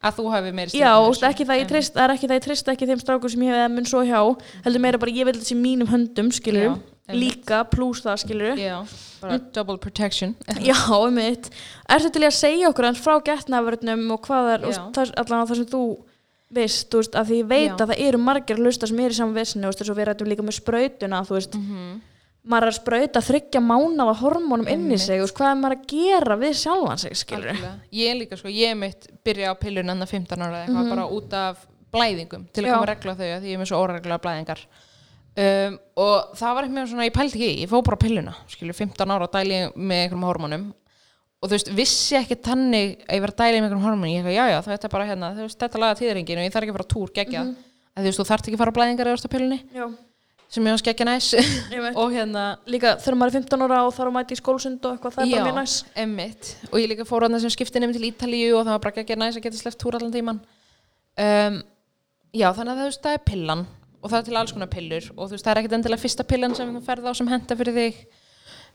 [0.00, 1.30] að þú hafi meiri já, stjórn á þú veist, þessu.
[1.34, 3.50] ekki það ég treyst það er ekki það ég treyst ekki þeim strákur sem ég
[3.50, 4.20] hef eða mun svo hjá
[4.64, 6.78] heldur meira bara ég vil þetta sem mínum höndum Já, einmitt.
[7.16, 8.76] Líka pluss það skilur já,
[9.20, 10.34] bara double protection.
[10.68, 11.50] Já, einmitt.
[11.88, 15.66] Ertu til í að segja okkur hans frá getnaförnum og hvað er, úst, það, sem
[15.72, 15.82] þú
[16.50, 17.74] veist, þú veist, að því ég veit Já.
[17.84, 20.08] að það eru margir hlusta sem er í saman vesinu, þú veist, þess að við
[20.10, 22.00] rættum líka með sprautuna, þú veist, Mhm.
[22.50, 25.76] maður er að sprauta þryggja mánaða hormónum inn í sig, þú veist, hvað er maður
[25.76, 27.74] að gera við sjálfan sig, skilur Algjörlega.
[27.92, 31.32] ég líka sko, ég mitt byrja á pillun enna 15 ára eða eitthvað bara út
[31.34, 34.18] af blæðingum til að koma að regla þau að því ég er með svo óregla
[34.24, 34.60] blæðingar
[35.36, 39.14] um, og það var eitthvað svona, ég pældi ekki, ég fóð bara pilluna skilju 15
[39.14, 40.64] ára dæli með einhverjum hormónum.
[41.40, 44.20] Og þú veist, vissi ekki tannig að ég var að dæli með einhverjum hormónum ég
[44.20, 46.66] eitthvað, já já, þetta er bara hérna, þú veist, þetta laga tíðringin og ég þarf
[46.66, 47.56] ekki að fara á túr, gegja Mhm.
[47.96, 49.86] að þú veist, þú þarft ekki að fara á blæðingar eða pillunni já,
[50.50, 51.28] sem ég var skeggja næs.
[52.00, 54.96] Og hérna líka þegar maður er 15 ára og þarf að mæta í skólsund og
[54.98, 55.74] eitthvað, það er bara mjög næs
[64.00, 65.06] og að það ekki að að það er það til alls konar pillur.
[65.16, 67.56] Og þú veist það er ekkert endilega fyrsta pillan sem þú ferð á sem henda
[67.60, 68.02] fyrir þig.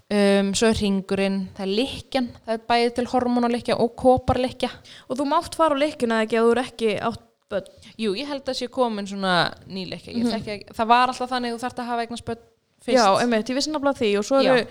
[0.05, 4.69] Um, svo er ringurinn, það er likjan það er bæði til hormónulikja og kóparlikja
[5.09, 7.71] og þú mátt fara á leikina ekki að þú er ekki átt börn?
[7.97, 10.75] Jú ég held að sé komin svona nýlikja mm -hmm.
[10.77, 12.43] það var alltaf þannig að þú þarft að hafa eignast börn
[12.85, 13.01] fyrst.
[13.01, 14.11] Já, einmitt, ég vissi nafnilega því.
[14.19, 14.67] Og svo eru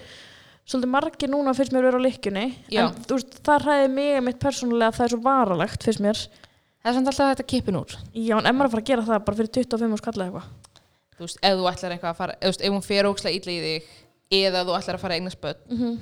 [0.64, 2.86] svolítið margir núna fyrst mér vera á leikjunni Já.
[2.86, 6.22] en þú veist, það hræði mig mitt persónulega að það er svo varalegt fyrst mér
[6.84, 9.02] það er samt alltaf þetta kipin úr já, en ef maður að fara að gera
[9.08, 10.50] það bara fyrir 25 og skalla eitthvað.
[11.14, 13.52] Þú veist, ef þú ætlar eitthvað að fara þú veist, ef hún fer ókslega illa
[13.54, 13.82] í þig
[14.44, 15.96] eða þú ætlar að fara að eignast börn mm -hmm.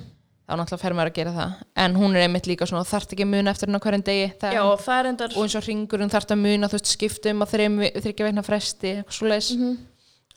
[0.47, 1.51] þá náttúrulega fer maður að gera það.
[1.75, 4.53] En hún er einmitt líka svona, þarft ekki að muna eftir hennar hverjum degi það,
[4.53, 7.45] já, það er endar og eins og ringurinn þarft að muna þú veist, skiptum á
[7.45, 9.77] þreim, þryggja veikna fresti eitthvað svo leis Mhm.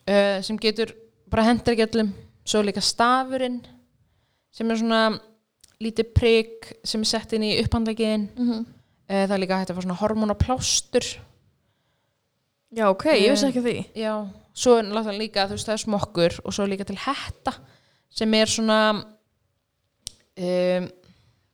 [0.08, 0.92] uh, sem getur
[9.06, 11.08] svona uh, það er líka hægt að fá svona hormonaplástur
[12.76, 13.76] já, ok, ég vissi ekki því.
[13.96, 14.12] já,
[14.56, 17.56] svo er náttúrulega líka þú veist, það er smokkur og svo er líka til hetta
[18.16, 18.80] sem er svona
[20.36, 20.88] um,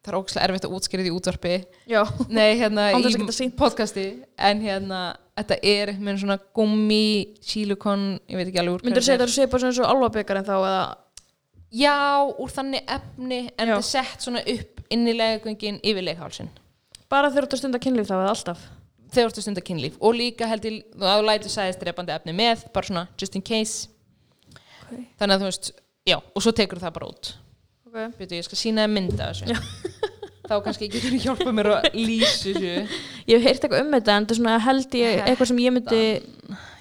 [0.03, 1.53] það er ógæslega erfitt að útskýra því útvarpi.
[1.91, 3.05] Já, Nei, hérna að
[3.45, 5.03] í podcasti en hérna,
[5.38, 9.37] þetta er með svona gummi, sílukon ég veit ekki alveg úr myndur hverju segja þetta
[9.37, 10.83] sé bara svona eins og alvabikar en þá eða?
[11.73, 11.95] Já,
[12.43, 16.51] úr þannig efni en þetta er sett svona upp inn í legugöngin yfir leghálsin
[17.12, 18.66] bara þegar þú ert að stunda kynlíf þá eða alltaf.
[19.12, 19.96] Þegar þú ert að stunda kynlíf.
[20.01, 23.88] Og líka held ég að þú lætur sæðistrepandi efni með bara svona just in case.
[24.92, 25.07] Okay.
[25.20, 25.68] þannig að þú veist,
[26.05, 27.33] já, og svo tekur það bara út.
[27.88, 28.11] Okay.
[28.18, 29.57] Byrju, ég skal sína þér mynda þessu.
[30.48, 33.01] Þá kannski getur þú hjálpa mér að lýsa þessu.
[33.31, 36.01] Ég hef heyrt eitthvað um þetta en þetta held ég eitthvað sem ég myndi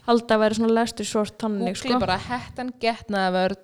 [0.08, 2.00] halda að vera svona last resort tannig Google sko.
[2.02, 3.60] bara hettan getnaðavörn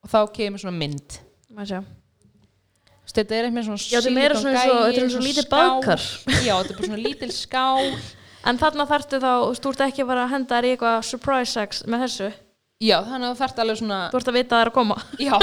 [0.00, 1.18] og þá kemur svona mynd.
[1.52, 1.82] Má sjá.
[3.10, 6.06] Þetta er eitthvað svona Já, þetta er meira svona eins og lítið baðkar.
[6.30, 7.90] Já, þetta er bara svona lítil skál.
[8.40, 11.52] En þarna þarftu þá, þú ert ekki að fara að henda þér í eitthvað surprise
[11.52, 12.28] sex með þessu?
[12.80, 14.76] Já, þannig að þú þarft alveg svona Þú ert að vita að það er að
[14.78, 14.94] koma.
[15.26, 15.34] Já,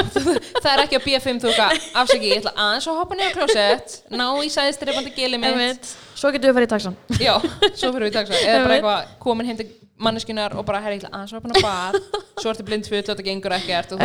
[0.57, 3.93] það er ekki á B5 þú eitthvað afsaki, ég ætla aðeins að hoppa niður klósett
[4.09, 5.91] ná í sæðistrifandi gili mitt.
[6.17, 7.35] Svo getur við að fara í taxan Já,
[7.77, 10.99] svo fyrir við í taxa eða bara eitthvað komin heim til manneskunar og bara herri,
[10.99, 11.97] ég ætla aðeins að á bað
[12.41, 14.01] svo ertu blind full og þetta gengur ekkert og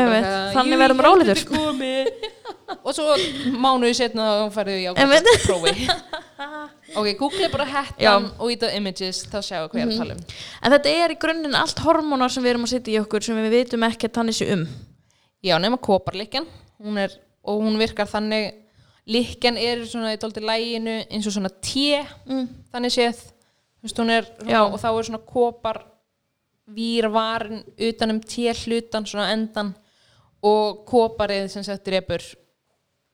[0.56, 2.30] Þannig "Jú, verðum ég held rólegur." þetta er komið."
[2.82, 3.16] og svo
[3.60, 5.26] mánuði setna þá færðu Einmitt.
[5.26, 5.74] ákvæmst prófi
[6.98, 7.66] ok, google bara.
[8.20, 8.30] Mhm.
[8.38, 10.24] og ít á images þá sjáu hvað ég er að tala um
[10.62, 13.38] En þetta er í grunninn allt hormónar sem við erum að setja í okkur sem
[13.42, 14.66] við vitum ekki að tannig sé um
[15.42, 15.78] Já, nema
[17.02, 18.52] er, og hún virkar þannig
[19.10, 22.44] likjan er svona í dóldi læginu eins og svona té mm.
[22.72, 23.22] þannig séð
[24.10, 24.60] er, Já.
[24.64, 25.82] og þá er svona kópar
[26.72, 29.74] vírvarin utan um té hlutan svona endan
[30.42, 32.22] og kóparið sem sagt drepur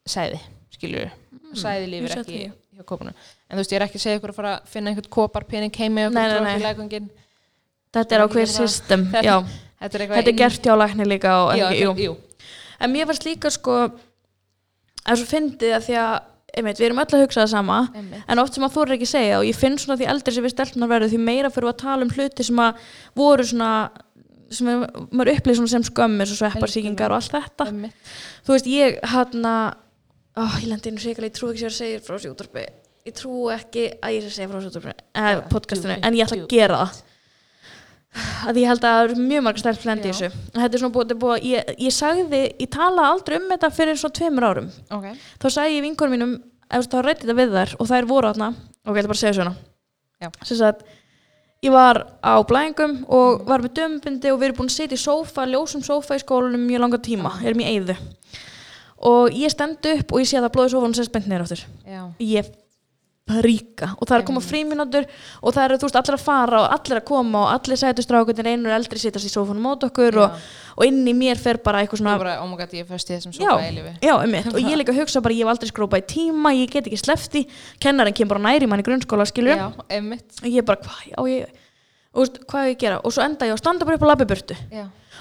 [0.08, 0.38] sæði,
[0.72, 1.08] skilur
[1.56, 2.42] sæði ég lífur ekki
[2.78, 4.90] hjá kóparnu en þú veist, ég er ekki að segja ykkur að fara að finna
[4.92, 6.52] einhvern kóparpening heimi og Nei, nei, okkur nei.
[6.54, 7.08] trófi lægungin
[7.88, 8.68] Þetta er gera það.
[8.68, 9.44] system Þetta-
[9.80, 11.94] þetta er þetta er gert hjá lækni líka og, já, jú.
[11.96, 12.16] jú.
[12.80, 13.78] En mér varst líka sko
[15.08, 16.18] að svo fyndið að því að
[16.56, 18.22] einmitt, við erum öll að hugsa það sama Einmitt.
[18.28, 20.34] en oft sem að þú er ekki að segja og ég finn svona því eldri
[20.34, 22.84] sem við stelpunar verður því meira fyrir að tala um hluti sem að
[23.20, 23.70] voru svona
[24.50, 27.66] sem við- maður upplýði svona sem skömm eins og svepparsýkingar og allt þetta.
[27.68, 27.92] Einmitt.
[28.46, 32.16] þú veist ég hann ó, ég lendi einu sérkala, ég trú ekki að segja frá
[32.22, 32.64] sjúkdorfi
[33.08, 36.48] ég trú ekki að ég að segja frá sjúkdorfi eh, podcastinu, en ég ætla að
[36.52, 37.02] gera það
[38.48, 40.44] að ég held að það eru mjög margar stelp lendi í þessu.
[40.54, 44.18] Þetta er svona búið, búið ég, ég sagði, ég talaði aldrei um þetta fyrir svona
[44.18, 44.70] tveimur árum.
[44.96, 45.08] Ok,
[45.42, 46.36] þá sagði ég vinkonum mínum
[46.68, 48.52] þá rætti þetta við þær og þær voru þarna.
[48.84, 49.56] Ok, ég ætla bara að segja svona
[50.42, 50.82] sem sagt,
[51.62, 55.02] ég var á blæðingum og var með dömbindi og við erum búin að sitja í
[55.02, 57.94] sófa, ljósum sófa í skólanum mjög langa tíma, erum í eyðu
[59.08, 61.46] og ég stend upp og ég sé að það blóði sófan og sést bent neður
[61.46, 61.62] áttur
[62.24, 62.48] ég
[63.28, 65.06] príka og það er að koma fríminútur
[65.42, 68.48] og það eru þú veist allir að fara og allir að koma og allir sætustrákunnir
[68.54, 70.40] einur eldri sittast í sófanum mót okkur og,
[70.78, 73.12] og inn í mér fer bara eitthvað Þú svona bara, oh god, ég er föst
[73.12, 73.94] í þessum í lífi.
[74.08, 76.72] já, einmitt, og ég líka að hugsa bara ég hef aldrei skrópað í tíma, ég
[76.72, 77.44] get ekki slefti
[77.84, 79.68] kennarinn kemur bara næri mann í grunnskóla skilur Já,
[80.42, 81.64] og ég bara, hvað, já, ég
[82.18, 84.56] og veist, hvað ég gera, og svo enda ég að standa bara upp á labbiburtu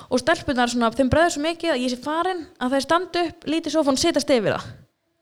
[0.07, 3.47] og stelpunar svona, þeim bregður svo mikið að ég sé farin að þær standa upp,
[3.51, 4.69] lítið sofan, setjast yfir það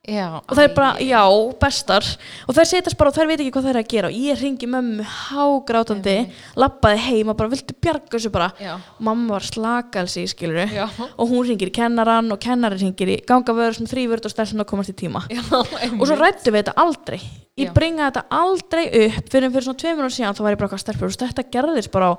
[0.07, 1.21] já og þær bara, já,
[1.61, 2.07] bestar.
[2.45, 4.11] Og þær setjast bara og þær veit ekki hvað þær eru að gera.
[4.11, 6.17] Og ég ringi mömmu hágrátandi
[6.61, 8.51] labbaði heim og bara, viltu bjarga þessu bara?
[8.61, 13.79] Já, mamma var slakalsi, skilur og hún ringir í kennaran og kennarin ringir í gangavörður
[13.79, 15.25] sem þrývörð og stelpun að komast í tíma.
[15.33, 17.19] Já, og svo rættu við þetta aldrei.
[17.55, 19.29] Ég bringa þetta aldrei upp.
[19.31, 21.07] Fyrir fyrir svona tveimur og síðan þá var ég bara hvað stelpur.
[21.07, 22.13] Og þetta gerðist bara á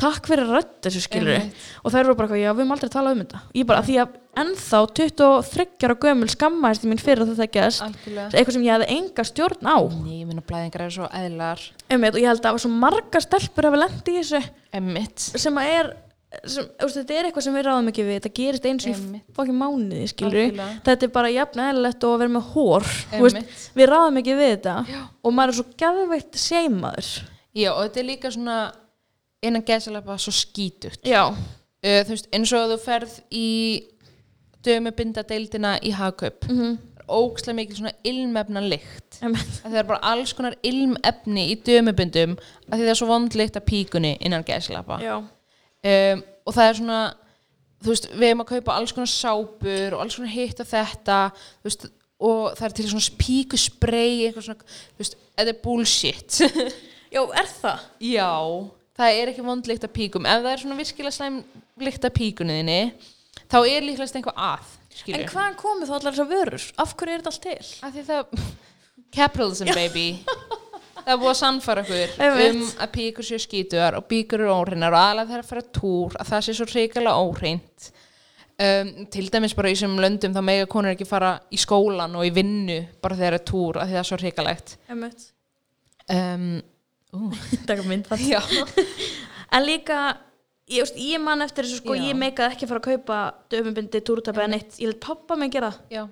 [0.00, 1.46] takk fyrir að rættu þessu skilur
[1.84, 3.40] og þær eru bara já við höfum aldrei talað um þetta.
[3.60, 8.28] Ég bara, því að ennþá 23 ára gömul skammaðist í mín fyrir að þetta Algjörlega.
[8.32, 9.78] Eitthvað sem ég hefði enga stjórn á.
[9.94, 11.64] Ný, ég minna blæðingar eru svo eðlar.
[11.90, 14.44] Einmitt, og ég held að það var svo margar stelpur hafa lendi í þessu.
[15.40, 15.92] Sem að er
[16.46, 18.18] sem, veist, þetta er eitthvað sem við ráðum ekki við.
[18.18, 19.00] Þetta gerist eins og
[19.36, 20.04] fokkin mánuði
[20.86, 22.86] þetta er bara jafn eðlilegt og að vera með hór
[23.16, 24.76] veist, við ráðum ekki við þetta.
[24.90, 25.00] Já.
[25.24, 27.10] og maður er svo gæðveitt seimaður.
[27.50, 28.58] Já, og þetta er líka svona
[29.42, 31.04] innan gæsalapa svo skítugt.
[31.06, 31.36] Já, uh,
[31.80, 33.48] Þú veist, eins og að þú ferð í
[34.64, 36.78] dömubindadeildina í hagkaup mm -hmm.
[37.08, 39.20] ókslega mikið svona ilmefna lykt
[39.62, 42.36] það er bara alls konar ilmefni í dömubindum
[42.68, 46.74] að því það er svo vondlykt af píkunni innan gæslappa já, um, og það er
[46.74, 47.14] svona
[47.82, 51.30] þú veist, við erum að kaupa alls konar sápur og alls konar hitt og þetta
[51.64, 51.86] veist,
[52.20, 56.40] og það er til svona píkusprey eitthvað svona, þú veist, þetta er bullshit.
[57.16, 57.78] Já, er það?
[57.98, 58.30] já,
[59.00, 60.28] það er ekki vondlykt af píkum.
[60.28, 61.40] Ef það er svona virkilega slæm
[61.80, 62.80] lykt af píkunniðinni
[63.50, 66.66] þá er líklegast einhvað að skilur en hvaðan komu þá allar þessar vörur?
[66.82, 67.70] af hverju er þetta allt til?
[67.86, 68.42] að því það
[69.16, 70.08] capitalism baby.
[71.00, 72.12] Það er búið að sannfara okkur
[72.50, 76.18] um að píkur séu skítuar og píkur eru óhreinar og aðalega þegar að fara túr
[76.20, 77.90] að það sé svo reykjala óhreint.
[78.60, 82.26] Um, til dæmis bara í þessum löndum þá mega konur ekki fara í skólan og
[82.28, 85.22] í vinnu bara þegar það er túr að það er svo reykalegt Einmitt.
[86.12, 86.44] um,
[87.68, 88.40] taka mynd það já.
[89.56, 89.98] En líka
[90.70, 92.04] ég, veist, ég man eftir þessu sko, Já.
[92.10, 93.16] ég meikaði ekki fara að kaupa
[93.50, 94.76] döfumbyndi, túrutæpa eða neitt.
[94.78, 96.04] Ég let pappa minn gera það, já,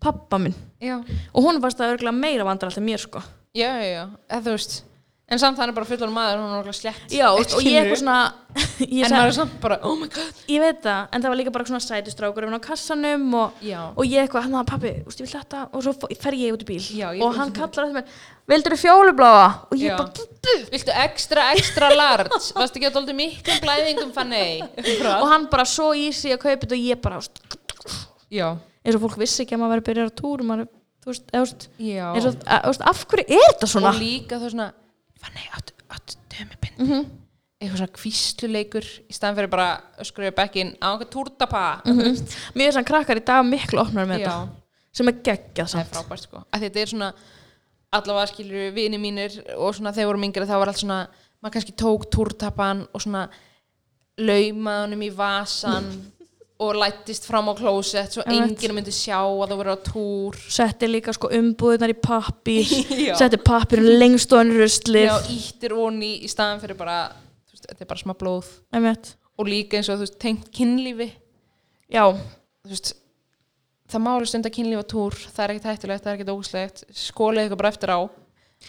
[0.00, 0.56] pappa minn.
[0.80, 3.20] Já, og hún varst það örgulega meira vandrar alltaf mér sko.
[3.52, 4.04] Já, já, já.
[4.30, 4.78] Eða, þú veist
[5.28, 8.00] en samt hann er bara fullur maður hún er okkur slett já, og ég eitthvað
[8.00, 8.18] svona
[8.80, 10.38] ég, en maður er samt bara, oh my god.
[10.48, 13.80] Ég veit það, en það var líka bara svona sætustrákur um á kassanum og, já,
[13.92, 15.60] og ég eitthvað, hann var pappi, úst, ég vil þetta.
[15.76, 16.80] Og svo f- fer ég út í bíl.
[16.80, 18.16] Já, ég og hann kallar eftir mér,
[18.50, 19.44] vildur þú fjólubláa?
[19.68, 19.98] Og ég Já.
[20.00, 22.40] bara, viltu ekstra, ekstra large?
[22.58, 24.64] Varst ekki að dóldi miklum blæðingum fannig
[25.20, 27.44] og hann bara svo í sig að kaupa þetta og ég bara, úst,
[28.32, 28.48] já,
[28.82, 30.72] eins og fólk vissi ekki að maður verið að byrja á túr maður,
[31.04, 32.04] þú veist, eða, þú veist, já.
[32.16, 33.92] eins og, að, þú veist, af hverju er þetta svona?
[33.92, 34.70] og líka þá svona
[35.22, 37.06] fannig, áttu, áttu dömubindi Mhm.
[37.60, 41.82] eitthvað svona kvísluleikur í staðan fyrir bara öskruðu bekkin á einhver túrtapa
[42.54, 44.48] Mér er svona krakkar í dag miklu opnar með já, þetta
[44.92, 45.90] sem er geggjað það er samt.
[45.92, 46.44] frábært sko.
[46.52, 47.12] Að þetta er svona
[47.92, 51.08] allavega skilur vini mínir og svona þegar vorum yngri þá var allt svona
[51.42, 53.28] maður kannski tók túrtapan og svona
[54.18, 55.86] laumaði honum í vasan
[56.58, 60.38] og lættist fram á klósett svo enginn myndi sjá að það voru á túr.
[60.50, 62.66] Setti líka sko umbúðunar í pappir
[63.08, 63.14] Já.
[63.20, 65.06] setti pappirinn lengst og hann ruslið.
[65.06, 67.00] Já, íttir onni í staðan fyrir bara
[67.50, 68.48] veist, þetta er bara smá blóð.
[68.74, 69.12] Einmitt.
[69.38, 71.12] og líka eins og þú veist, tengt kynlífi.
[71.94, 72.04] Já,
[72.66, 72.96] veist
[73.88, 75.14] það máli stund að kynlífa túr.
[75.28, 78.00] Það er ekkert hættulegt, það er ekkert ógslegt skólið ykkur bara eftir á.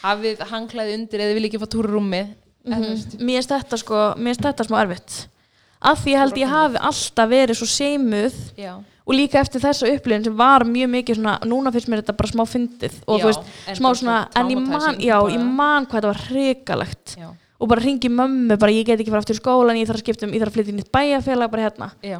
[0.00, 2.30] Hafið hanglaði undir eða vil ekki fá túr í rúmið
[2.64, 3.24] mm -hmm.
[3.24, 5.28] mér finnst þetta sko mér finnst þetta smá erfitt
[5.80, 8.72] af því ég held ég hafi alltaf verið svo seimuð já,
[9.10, 12.30] og líka eftir þessa upplifin sem var mjög mikið svona, núna finnst mér þetta bara
[12.30, 15.06] smá fyndið og Já, þú veist, en smá bara svona svo en ég man, traumatizing
[15.06, 15.32] já, bara.
[15.34, 17.14] ég man hvað þetta var hrikalegt.
[17.16, 20.00] Já, og bara ringi mömmu, bara ég get ekki fara aftur í skólan ég þarf
[20.00, 22.18] að skipta um, ég þarf að flytja í nýtt bæjarfélag bara hérna, já,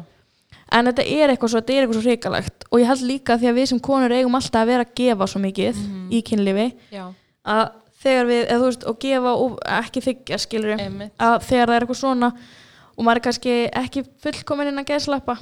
[0.71, 2.65] en þetta er eitthvað svo, þetta er eitthvað svo hrikalegt.
[2.71, 5.27] Og ég held líka því að við sem konur eigum alltaf að vera að gefa
[5.27, 5.81] svo mikið
[6.13, 6.67] í kynlífi.
[6.93, 7.05] Já,
[7.55, 7.63] að
[8.01, 11.13] þegar við, eða þú veist, og gefa og ekki þykja, skilur einmitt.
[11.21, 12.31] Að þegar það er eitthvað svona
[13.01, 15.39] og maður er kannski ekki fullkomin inn að geðslappa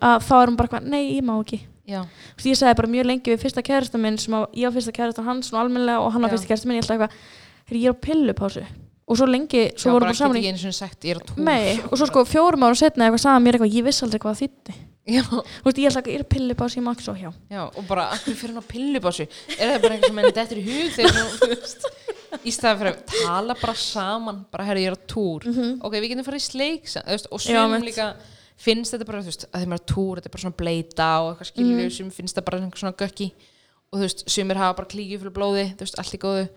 [0.00, 1.58] að þá erum bara eitthvað, nei, ég má ekki.
[2.38, 4.92] Veist, ég sagði bara mjög lengi við fyrsta kærasta minn sem að ég á fyrsta
[4.96, 6.32] kærasta hans og almennilega og hann á Já.
[6.32, 7.16] fyrsta kærasta minn ég ætla eitthvað,
[7.68, 8.64] "Heyrðu, ég er á pillupásu
[9.12, 12.08] og svo lengi, svo já vorum bara saman ekki í sagt er Nei, og svo
[12.08, 15.78] sko fjórum árum setna eitthvað hann mér eitthvað, ég vissi aldrei hvað þýtti Þú veist,
[15.82, 16.26] ég ætla eitthvað, ég er
[16.94, 17.30] ekki svo hjá.
[17.50, 19.24] Já, og bara akkur fyrir hann á pillubásu
[19.58, 21.88] er það bara eitthvað sem henni dettur í hug þegar þú veist
[22.46, 25.48] í staðan fyrir að tala bara saman bara herri ég er á túr.
[25.82, 26.86] Ok, við getum farið í sleik
[27.34, 27.42] og
[27.82, 27.88] mitt.
[27.90, 28.06] líka
[28.62, 31.10] finnst þetta bara, þú veist, að þeim er á túr þetta er bara svona bleita
[31.18, 31.82] og eitthvað skilur Mhm.
[31.82, 31.96] mm.
[31.98, 33.28] sumum finnst það bara svona gökki
[33.90, 36.48] og þú veist, sumir hafa bara klíkju fyrir blóði þú veist, allt í góðu.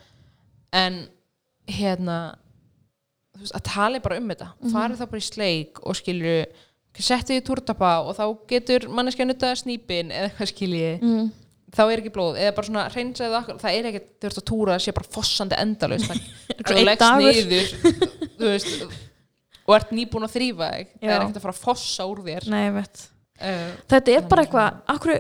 [0.72, 1.08] En
[1.66, 2.36] hérna
[3.42, 4.50] veist, að tala bara um þetta.
[4.60, 4.74] Mhm.
[4.76, 6.46] farið þá bara í sleik og skilur
[6.96, 11.26] settu því túrtapa og þá getur manneskja nuttaða snýpin eða eitthvað skilji mm.
[11.76, 14.46] þá er ekki blóð, eða bara svona hreinsaðu okkur, það er ekki, þú ert að
[14.52, 16.22] túra það sé bara fossandi endalaust það
[16.56, 17.68] Svo þú leggst niður
[18.40, 19.04] þú veist
[19.66, 20.90] og ert nýbúin að þrýfa þig.
[21.02, 22.50] Það er ekkert að fara að fossa úr þér.
[22.54, 25.16] Nei, uh, Þetta er bara eitthvað, akkur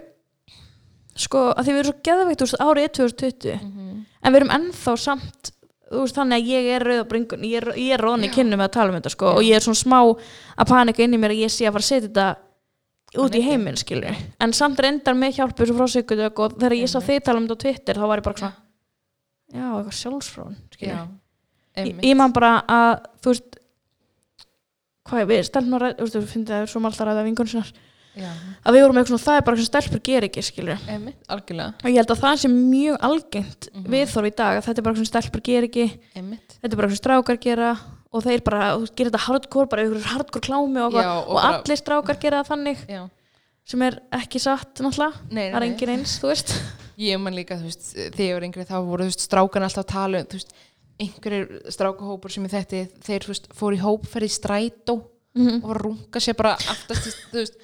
[1.25, 4.05] sko, að því við erum svo geðveikt úr árið 2020 Mhm.
[4.21, 5.51] en við erum ennþá samt
[5.91, 8.57] veist þannig að ég er rauð á bringun ég er, ég er róðin í kynnu
[8.57, 11.21] með að tala um þetta sko, og ég er svona smá að panika inn í
[11.21, 12.27] mér að ég sé að fara að setja þetta
[13.25, 16.91] út í heiminn skilur en samt reyndar með hjálpu svo frá Sigurdök og þegar ég
[16.91, 18.55] sá þið tala um þetta á Twitter þá var ég bara svona
[19.53, 23.59] já, eitthvað sjálfsfrón ég, ég man bara að þú veist
[25.05, 27.71] hvað þú veist, þú finnst það er svo malta að ræða vingun sinnar
[28.15, 28.31] já,
[28.65, 31.73] að við vorum eitthvað svona, það er bara sem stelpur ger ekki skilur einmitt, algjörlega.
[31.83, 33.89] Og ég held að það sé mjög algengt Mhm.
[33.95, 35.85] viðþorf í dag að þetta er bara sem stelpur ger ekki.
[36.15, 36.57] Einmitt.
[36.61, 37.77] Þetta er bara sem strákar gera
[38.13, 41.35] og þeir bara, veist, gera þetta hardcore bara ykkur hardcore klámi og, Já, og og,
[41.41, 43.09] bara- allir strákar gera það þannig já,
[43.65, 45.13] sem er ekki satt náttúrulega.
[45.31, 46.55] Nei, það er nei, engin eins, þú veist.
[46.97, 49.83] Ég man líka, þú veist, þegar ég var yngri þá voru, þú veist, strákan alltaf
[49.83, 50.53] að tala um, þú veist
[50.97, 54.95] einhverjir strákahópur sem ég þekkti þeir, þú veist, fóru í hópferð í strætó
[55.35, 55.57] Mhm.
[55.59, 57.55] og var að runga sér bara aftast þú veist,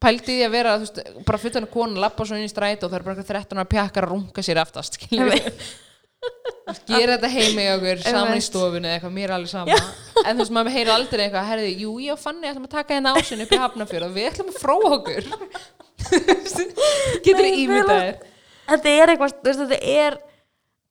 [0.00, 2.92] pældi því að vera veist, bara fullan af konu, lappa svo inn í strætó og
[2.92, 4.96] það er bara eitthvað 13 ára pjakkar að runga sér aftast
[6.86, 9.76] gera þetta heimi okkur, saman í stofunni eða eitthvað, mér er alveg sama.
[10.20, 12.96] En þú veist, maður heyrir aldrei eitthvað, herði, jú, ég og Fanny ætlum að taka
[12.96, 15.30] hérna ásinn upp í Hafnafjörð og við ætlum að fróa okkur.
[17.24, 18.20] Getur þið ímyndað þér?
[18.70, 20.18] Þetta er eitthvað, þetta er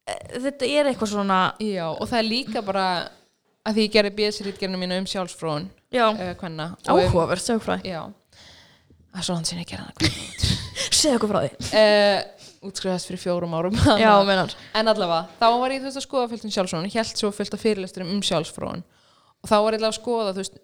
[0.09, 2.85] eh, þetta er eitthvað svona Já, og það er líka bara
[3.63, 6.33] að því ég gerði BS-rítgerðinu mínu um sjálfsfróun já, uh,
[9.09, 10.47] það er svo hann sinni að gera það.
[10.99, 11.51] Segðu okkur frá því.
[11.73, 16.47] Uh, útskrifast fyrir fjórum árum já, en allavega, þá var ég veist að skoða fullt
[16.47, 18.83] um sjálfsfróun held svo fullt af fyrirlesturum um sjálfsfróun.
[19.39, 20.59] Og þá var ég að skoða veist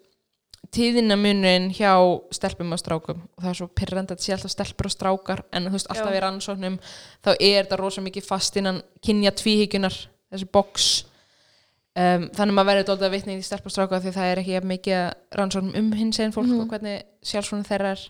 [0.74, 1.94] tíðinamunin hjá
[2.34, 3.22] stelpum og strákum.
[3.36, 6.18] Og það er svo pyrrandi að sé alltaf stelpur og strákar en veist alltaf Já.
[6.18, 6.78] í rannsóknum
[7.24, 9.96] þá er þetta rosa mikið fast innan kynja tvíhyggjunar
[10.32, 10.90] þessi box.
[11.96, 15.38] Um, þannig maður verður dólda vitni í stelpur og strákar því það er ekki mikið
[15.38, 18.06] rannsóknum um hins einn fólk og hvernig sjálfsfróun þeirra er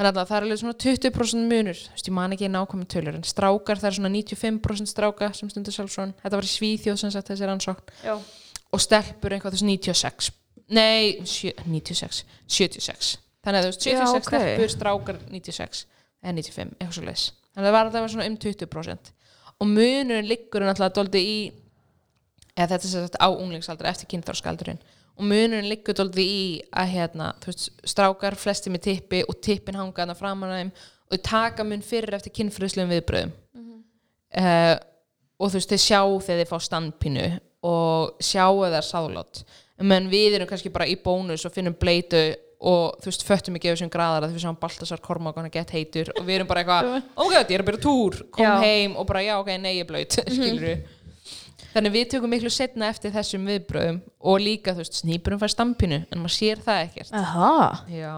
[0.00, 1.80] þannig að það er alveg svona 20% munur.
[1.84, 5.50] Þú veist, ég man ekki nákvæmum tölur en strákar það er svona 95% stráka sem
[5.52, 7.92] stundur sjálfsfróun þetta var í Svíþjóð sem sagt þessi rannsókn.
[8.06, 8.14] Já,
[8.70, 10.30] og stelpur eitthvað þessu 96
[10.70, 14.28] nei, sjö, 96 76 þannig að þú veist 76 Já, ok.
[14.28, 15.82] stelpur strákar 96
[16.20, 19.12] eða 95, eitthvað svo leis þannig að það var alltaf svona um 20%
[19.60, 21.36] og munurinn liggur náttúrulega dóldi í
[22.54, 24.80] eða þetta er sem sagt á unglingsaldri eftir kynþórskaldurinn
[25.18, 30.02] og munurinn liggur dóldi í að hérna, veist, strákar flesti með tippi og tippin hanga
[30.02, 30.72] þarna framan að þeim
[31.10, 33.32] og taka mun fyrir eftir kynfröðslegum viðbröðum
[34.38, 34.76] uh,
[35.40, 37.26] og þú veist, þeir sjá þegar þeir fá standpínu
[37.66, 39.42] og sjá að það er sáðlát.
[39.80, 42.20] Menn við erum kannski bara í bónus og finnum bleitu
[42.60, 45.52] og þú veist, föttum ekki af þessum graðar að við sjáum Baltasar Kormák og hann
[45.54, 46.90] gett heitur og við erum bara eitthvað,
[47.24, 48.50] ok, ég er að byrja túr kom Já.
[48.60, 50.82] heim og bara, já, ok, nei, ég er blaut skilur
[51.74, 56.02] þannig við tökum miklu setna eftir þessum viðbröðum og líka, þú veist, snýpurum fær stampinu
[56.06, 57.14] en maður sér það ekkert.
[57.20, 57.84] Aha.
[57.90, 58.14] Já,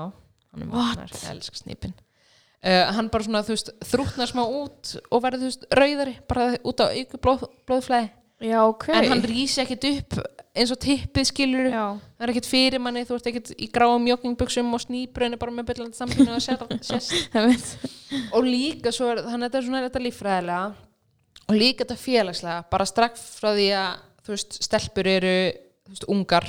[0.52, 4.96] hann er magnar, ég elska snipin uh, Hann bara svona, þú veist, þrútnar smá út
[5.08, 8.12] og verður, þú veist, rauðari bara út á auku blóð, blóðflæði.
[8.42, 8.88] Já, ok.
[8.90, 10.16] en hann rísi ekkit upp
[10.52, 11.84] eins og tippið skilur Já.
[12.18, 15.68] það er ekkit fyrir manni, þú ert ekkit í gráum joggingbuxum og snýbröðinu bara með
[15.70, 17.86] byllandi sampinu og sér, sérst
[18.34, 20.64] og líka svo er, þannig að þetta er svona þetta líffræðilega
[21.48, 25.34] og líka þetta félagslega bara strax frá því að þú veist, stelpur eru
[25.90, 26.46] veist, ungar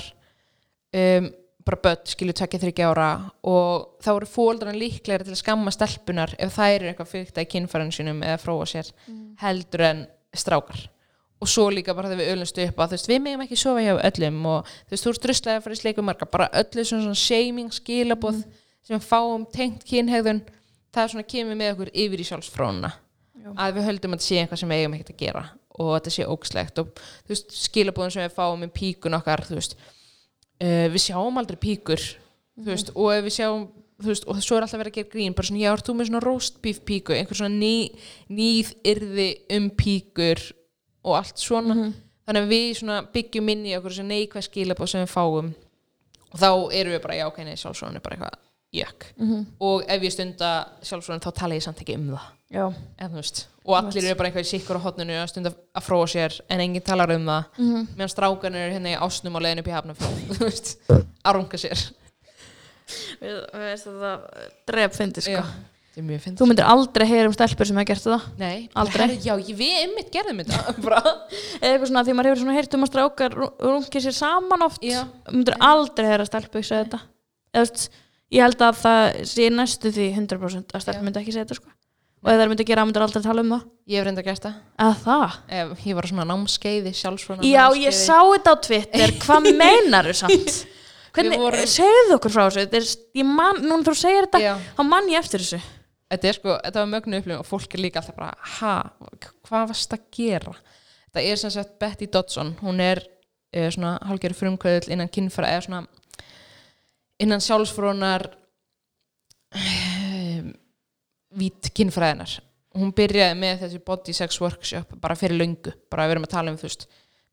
[0.93, 1.30] um,
[1.63, 3.10] bara börn, skilju tvekja þryggja ára
[3.48, 7.52] og þá eru fóldrarna líklegri til að skamma stelpunar ef þær eru eitthvað fyrkta í
[7.54, 8.89] kynfærinu sínum eða fróa sér
[9.39, 10.02] heldur en
[10.36, 10.89] strákar.
[11.43, 13.84] Og svo líka bara þegar við ölumst upp að þú veist, við megum ekki sofa
[13.84, 16.86] hjá öllum og þú veist, þú ert druslega að fara í sleikum marga bara öllu
[16.88, 18.43] svona, svona shaming skilaboð
[18.84, 20.43] sem við fáum tengt kynhegðun
[20.93, 22.91] það er svona kemur með okkur yfir í sjálfsfrónuna
[23.52, 26.14] að við höldum að þetta sé eitthvað sem við eigum ekkert að gera og þetta
[26.14, 29.78] sé ógslegt og veist, skilabóðin sem við fáum með píkun okkar veist,
[30.62, 33.66] uh, við sjáum aldrei píkur þú veist, og við sjáum
[34.04, 36.24] og svo er alltaf verið að gera grín bara svona, já, ert þú með svona
[36.24, 37.14] roast beef píku?
[37.16, 37.94] Einhver svona ný,
[38.28, 40.42] nýð yrði um píkur
[41.04, 41.92] og allt svona.
[42.28, 45.54] Þannig að við svona byggjum inn í okkur neikvæð skilabóð sem við fáum
[46.34, 48.43] og þá erum við bara, já, ok, nei, sjálfsvonum er bara eitthvað
[48.74, 49.06] jökk
[49.62, 54.06] og ef ég stunda sjálfsvonum þá tala ég samt ekki um það veist, og allir
[54.12, 57.14] eru bara eitthvað í sikkur á hotninu að stunda að fróa sér en enginn talar
[57.16, 57.62] um það
[57.98, 59.76] meðan strákarnir eru hérna í ásnum og leiðin upp í
[60.44, 61.86] veist, að runga sér
[63.22, 64.26] Við við veist að það
[64.70, 65.32] dref fyndi sko.
[65.40, 65.44] Já,
[65.96, 66.04] er
[66.42, 68.26] Þú myndir aldrei heyra um stelpur sem hefur gert það.
[68.42, 69.04] Nei, Aldrei.
[69.06, 71.00] herri, Já, ég- við einmitt gerðum þetta bara.
[71.62, 74.84] Eða eitthvað svona því maður hefur svona heyrt um að strákar rungið sér saman oft.
[74.86, 75.00] Já.
[75.30, 77.00] Þú myndir aldrei heyra stelpu segja þetta.
[77.54, 77.88] Eða, þú veist,
[78.34, 81.02] ég held að það sé næstu því 100% að Já.
[81.06, 81.74] myndi ekki segja þetta sko.
[82.24, 83.63] Og ef það myndi gera, myndir aldrei tala um það.
[83.91, 85.34] Ég hef reynda gert það Að það?
[85.60, 89.13] Ef, Ég var svona námskeiði sjálfsvona Já, ég sá þetta á Twitter.
[89.26, 90.54] Hvað meinar þú samt?
[91.13, 92.63] Hvernig, vorum- segðu okkur frá þessu.
[92.80, 95.60] Er, man, núna þú segir þetta, þá man ég eftir þessu.
[96.13, 98.74] Þetta er sko, þetta var mögnu upplifun og fólk er líka alltaf bara, ha,
[99.48, 100.54] hvað varst að gera?
[101.10, 105.65] Þetta er sem sagt Betty Dodson, hún er uh, svona hálfgerður frumkvöðul innan kynfæra eða
[105.67, 105.84] svona
[107.24, 108.26] innan sjálfsfrónar
[109.58, 110.50] um,
[111.40, 112.38] vít kynfræðinar.
[112.74, 116.54] Hún byrjaði með þessi body sex workshop bara fyrir löngu, bara við erum að tala
[116.54, 116.88] um veist,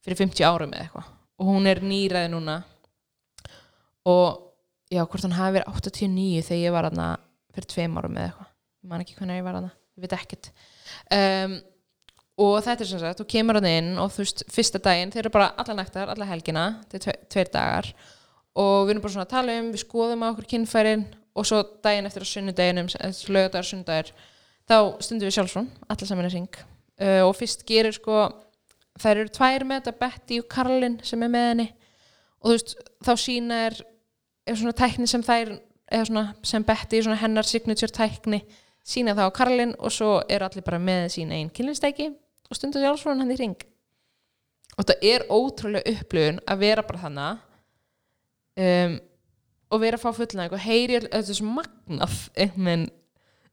[0.05, 1.11] fyrir 50 árum eða eitthvað.
[1.41, 2.59] Og hún er nýræði núna.
[4.11, 4.39] Og
[4.93, 7.09] já, hvort hann hafi verið 89 þegar ég var aðna
[7.55, 8.53] fyrir tveim árum eða eitthvað.
[8.81, 10.53] Ég man ekki hvernig ég var aðna, ég veit ekkert.
[11.17, 11.59] Um,
[12.41, 15.25] og þetta er sem sagt þú kemur hann inn og þú veist fyrsta daginn þeir
[15.27, 17.91] eru bara alla nættar, alla helgina þetta er tve, tveir dagar
[18.59, 21.07] og við erum bara svona að tala um, við skoðum á okkur kynfærin
[21.39, 22.91] og svo daginn eftir á sunnudeginum
[23.31, 24.13] lögadagar, sunnudagar
[24.67, 26.61] þá stundum við sjálfsvon, alla saman í ring
[27.01, 28.29] uh, og fyrst gerir sko
[29.01, 31.69] þær eru tvær með þetta Betty og Karlin sem er með henni.
[32.41, 32.75] Og þú veist,
[33.07, 33.77] þá sína er,
[34.49, 35.55] er svona tækni sem þær
[35.91, 38.43] eða svona sem Betty, svona hennar signature tækni
[38.87, 42.09] sína það á Karlin og svo eru allir bara með sína einn kynlistæki
[42.51, 43.57] og stundur sjálfsvon hann í ring
[44.77, 47.43] og þetta er ótrúlega upplifun að vera bara þannig
[48.61, 48.97] um,
[49.71, 52.89] og vera að fá fullnæg og heyri all- þetta er svo magnað einhvern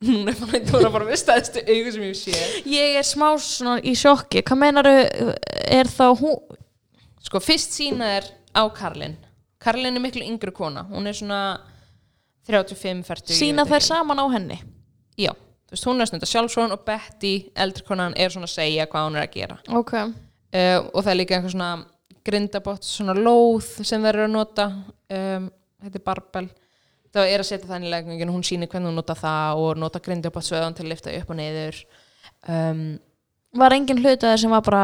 [0.07, 2.33] núna er maður að bara með stæðstu augu sem ég sé
[2.69, 4.43] Ég er smá svona í sjokki.
[4.45, 6.37] Hvað meinar er þá hún?
[7.27, 9.17] sko fyrst sína er á Karlin
[9.59, 11.39] Karlin er miklu yngri kona hún er svona
[12.47, 14.59] 35, 40 ég Sína veit þær saman á henni?
[15.19, 15.33] já,
[15.67, 19.07] þú veist hún er stundar sjálfsvon og Betty, eldri konan, er svona að segja hvað
[19.09, 19.93] hún er að gera Ok.
[19.97, 21.71] uh, og það er líka einhver svona
[22.27, 25.49] grindabott, svona lóð sem þær eru að nota um,
[25.83, 26.47] þetta er barbell.
[27.17, 30.01] Það er að setja það í leggingin hún sýnir hvernig hún nota það og nota
[30.03, 31.81] grindabott sveðan til að lifta upp og niður.
[32.51, 32.81] Um,
[33.57, 34.81] Var engin hlut að sem var bara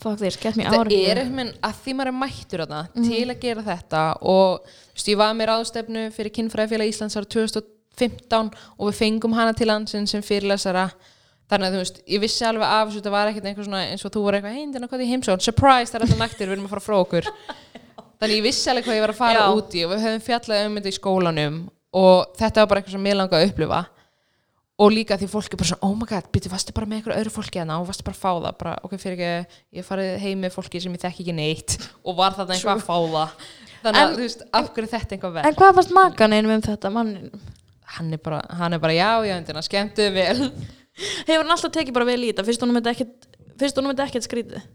[0.00, 1.12] fuck this, get me out það of here.
[1.12, 4.02] er einhvern að því maður er mættur þarna til að gera þetta
[4.32, 9.36] og þú veist, ég var með ráðstefnu fyrir kynfræðifélag Íslands ára 2015 og við fengum
[9.36, 10.86] hana til landsinn sem fyrirlesara
[11.50, 14.04] þannig að þú veist, ég vissi alveg af þessu þetta var ekkert einhver svona eins
[14.06, 16.66] og þú voru eitthvað heindina hvað í heimsón, surprise, það er alltaf nættir, við erum
[16.68, 17.30] að fara frá okkur.
[18.20, 19.46] Þannig ég vissi alveg hvað ég var að fara Já.
[19.56, 21.56] út í og við höfum fjallað um þetta í skólanum
[22.00, 23.80] og þetta var bara eitthvað sem mér langaði að upplifa.
[24.80, 27.18] Og líka því fólk er bara svona, oh my god, byrju, varstu bara með eitthvað
[27.20, 30.12] öðru fólki hana og varstu bara að fá það, bara, ok, fyrir ekki, ég farið
[30.22, 31.74] heim með fólki sem ég þekki ekki neitt.
[32.08, 33.34] Og var þarna eitthvað að fá það.
[33.82, 36.36] Þannig að, En- þú veist, af hverju er þetta eitthvað En verð hvað fannst makan
[36.38, 37.42] einum um þetta mannin?
[37.96, 40.50] hann er bara, hann er bara já, já, endina, skemmtuðu vel
[41.28, 42.46] Hefur hann alltaf tekið bara vel í þetta?
[42.48, 43.30] Fyrst honum þetta ekkert,
[44.06, 44.68] ekkert skrítið?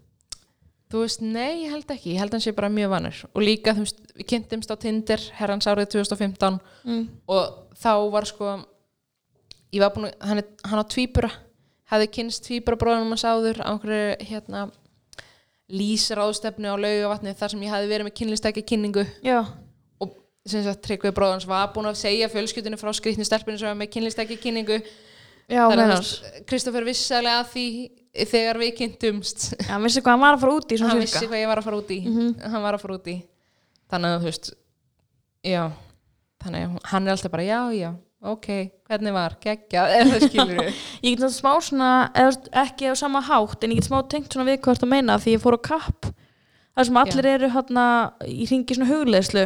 [0.86, 3.72] Þú veist, nei, ég held ekki, ég held hann sé bara mjög vanur og líka,
[3.74, 7.00] þú veist, við kynntumst á Tinder herrans árið 2015 mm.
[7.34, 8.52] og þá var sko
[9.74, 11.30] ég var búin að, hann, hann á tvíbura.
[11.90, 14.62] Hefði kynst tvíbura bróðunum að sáður á einhverju, hérna
[15.66, 19.04] lýsráðstefnu á laugavatni þar sem ég hefði verið með kynlistækja kynningu.
[19.26, 19.40] Já,
[20.02, 20.14] og
[20.46, 23.92] sem sagt Tryggvi bróðans var búin að segja fjölskyldinu frá skrýtni stelpinu sem var með
[23.96, 24.80] kynlistækja kynningu
[25.48, 27.66] veist, Kristoffer vissalega að því
[28.32, 29.48] þegar við kynntumst.
[29.68, 31.60] Hann vissi hvað hann var að fara út í svona hann vissi hvað ég var
[31.60, 31.98] að fara út í.
[32.06, 32.32] Mhm.
[32.52, 33.16] hann var að fara út í.
[33.92, 34.50] Þannig að þú veist
[35.46, 35.62] já,
[36.42, 37.90] þannig að hann er alltaf bara já, já,
[38.26, 38.48] ok,
[38.88, 39.36] hvernig var?
[39.44, 40.80] Geggjað, eða skilur við.
[41.06, 44.32] Ég get það smá svona, eða ekki á sama hátt en ég get smá tengt
[44.32, 46.10] svona við hvað þú meina því ég fór á kapp
[46.76, 47.86] þar sem allir eru hérna
[48.28, 49.44] í ringi svona hugleðslu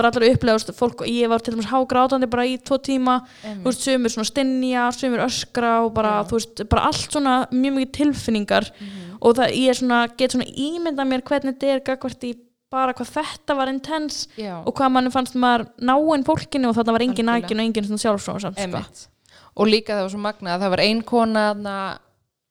[0.00, 2.78] er allir að upplega, þú veist, fólk, ég var til dæmis hágrátandi bara í tvo
[2.80, 6.28] tíma, þú veist, sumir svona stinja, sumir öskra og bara, Já.
[6.30, 8.70] þú veist, bara allt svona mjög mikið tilfinningar.
[8.80, 9.06] Mhm.
[9.20, 12.34] og það, ég er svona, get svona ímynda mér hvernig þetta er gagvart í
[12.70, 17.02] bara hvað þetta var intens og hvað manni fannst maður náinn fólkinu og þetta var
[17.02, 19.10] engin nækin og engin svona sjálfsfrón samt, sko.
[19.56, 21.44] og líka það var svo magnað að það var ein kona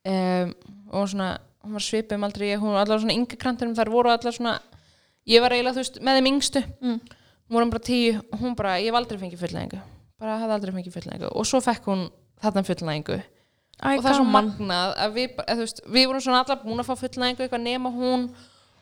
[0.06, 0.54] um,
[0.92, 1.30] og svona,
[1.70, 4.58] hún var svipið um aldrei hún var allar svona ynga krantunum, þar voru allar svona
[5.30, 6.66] ég var eiginlega, þú veist, með þeim yngstu.
[6.82, 7.00] Mm.
[7.50, 9.82] hún voru bara tíu og hún bara, ég hef aldrei fengið fullnæðingu
[10.20, 12.08] bara hafði aldrei fengið fullnæðingu og svo fekk hún
[12.42, 13.22] þarna fullnæðingu
[13.80, 16.82] Æ, og það er svo magnað að við, að, veist, við vorum svona allar búin
[16.82, 18.26] að fá fullnæðingu eitthvað nema hún.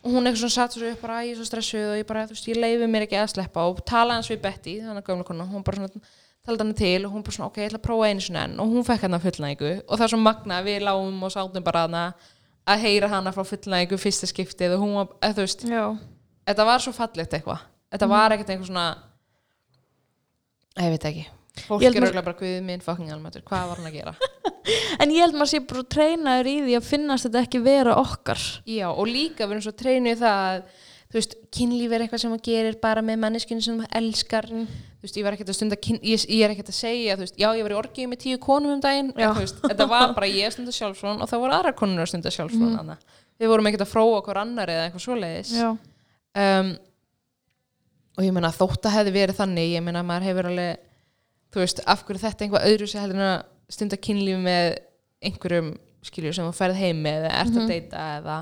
[0.01, 2.07] Og hún eitthvað svona satt svo upp bara, "Æ, ég er svo stressuð og ég
[2.09, 3.67] bara, þú veist, ég leifi mér ekki að sleppa.
[3.69, 6.01] Og talaði hans við Betty, þannig að hún bara svona,
[6.45, 8.59] talaði hann til og hún bara svona, ok, ég ætla að prófa einu svona enn.
[8.59, 11.63] Og hún fekk hann fullnæðingu og það er svo magnað að við lágum og sátum
[11.63, 12.13] bara hana
[12.67, 15.83] að heyra hana frá fullnæðingu fyrsta skiptið og hún var, eða, þú veist, Já.
[16.51, 17.61] þetta var svo fallegt eitthvað
[17.95, 18.87] þetta var ekkert eitthvað svona
[20.77, 21.25] ég veit ekki
[21.67, 23.97] fólk Ég held er maður- auðvitað bara guðið minn fucking almættur, hvað var hann að
[23.97, 24.15] gera
[25.01, 28.41] En ég held maður sé bara treynaður í því að finnast þetta ekki vera okkar.
[28.67, 30.57] Já, og líka við erum svo treynu í það að
[31.07, 34.65] þú veist, kynlíf er eitthvað sem maður gerir bara með manneskinu sem maður elskar Mm.
[34.97, 37.37] Þú veist, ég var ekkert að stunda ég, ég er ekkert að segja, þú veist,
[37.37, 40.11] já, ég var í orgið með tíu konum um daginn, en, þú veist, þetta var
[40.17, 43.05] bara ég stunda sjálfsfrón og það voru aðra konur að stunda sjálfsfrón mm.
[43.37, 45.53] við vorum ekkert að fróa okkur annar eða eitthvað svoleiðis.
[46.37, 46.73] Um,
[48.17, 50.85] og ég meina þótt að hefði verið þannig, ég meina maður hefur alveg
[51.53, 54.71] þú veist, af hverju þetta einhvað öðru sem heldur en að stunda kynlíf með
[55.27, 55.73] einhverjum
[56.05, 58.37] skiljur sem þú ferð heim með eða ert að deyta eða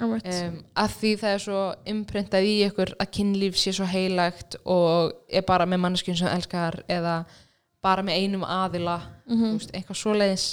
[0.00, 4.56] Um, um, að því það er svo imprintað í ykkur að kynlíf sé svo heilagt
[4.66, 7.24] og er bara með manneskjum sem elskar eða
[7.84, 8.96] bara með einum aðila
[9.28, 9.44] Mhm.
[9.44, 10.46] þú veist, eitthvað svoleiðis.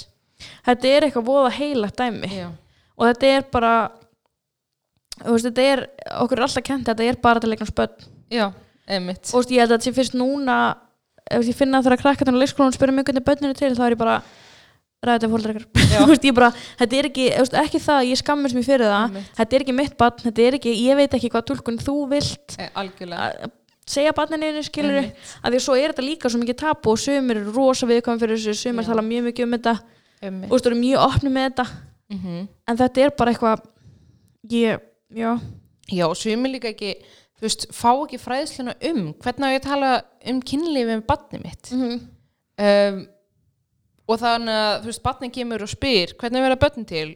[0.66, 2.30] Þetta er eitthvað voða heilagt dæmi.
[2.30, 2.48] Já,
[2.98, 3.72] og þetta er bara
[5.24, 5.82] veist, þetta er,
[6.22, 8.52] okkur er alltaf kent þetta er bara til spöld já
[8.88, 9.26] einmitt.
[9.34, 10.76] Og veist, ég held að þetta sé fyrst núna
[11.30, 13.94] ef ég finna þegar krakkarnar á leikskólanum spyrir mig hvernig börnir er til þá er
[13.96, 14.22] ég bara
[15.02, 15.32] ræðið
[16.28, 17.24] ég bara, þetta er ekki,
[17.62, 19.32] ekki það að ég skammist mér fyrir það, Einmitt.
[19.38, 22.54] þetta er ekki mitt barn þetta er ekki, ég veit ekki hvað tólkun þú vilt.
[22.58, 22.68] E,
[23.92, 27.54] segja barninu skilur að því svo er þetta líka svo mikið tapu og sumir eru
[27.56, 28.86] rosa viðkvæm fyrir þessu, Já.
[28.86, 29.74] tala mjög mikið um þetta.
[30.22, 31.66] Og þú eru mjög opni með þetta.
[32.12, 33.62] Mm en þetta er bara eitthvað
[34.52, 34.80] ég,
[35.16, 35.30] já,
[35.90, 36.94] já, sumir líka ekki
[37.38, 39.90] þú veist, fá ekki fræðsluna um hvernig á ég tala
[40.30, 41.72] um kynlífi með barni mitt?
[41.72, 41.96] Mm
[42.58, 43.02] um,
[44.12, 47.06] og þannig að þú veist, barnin kemur og spyr hvernig verða börn til?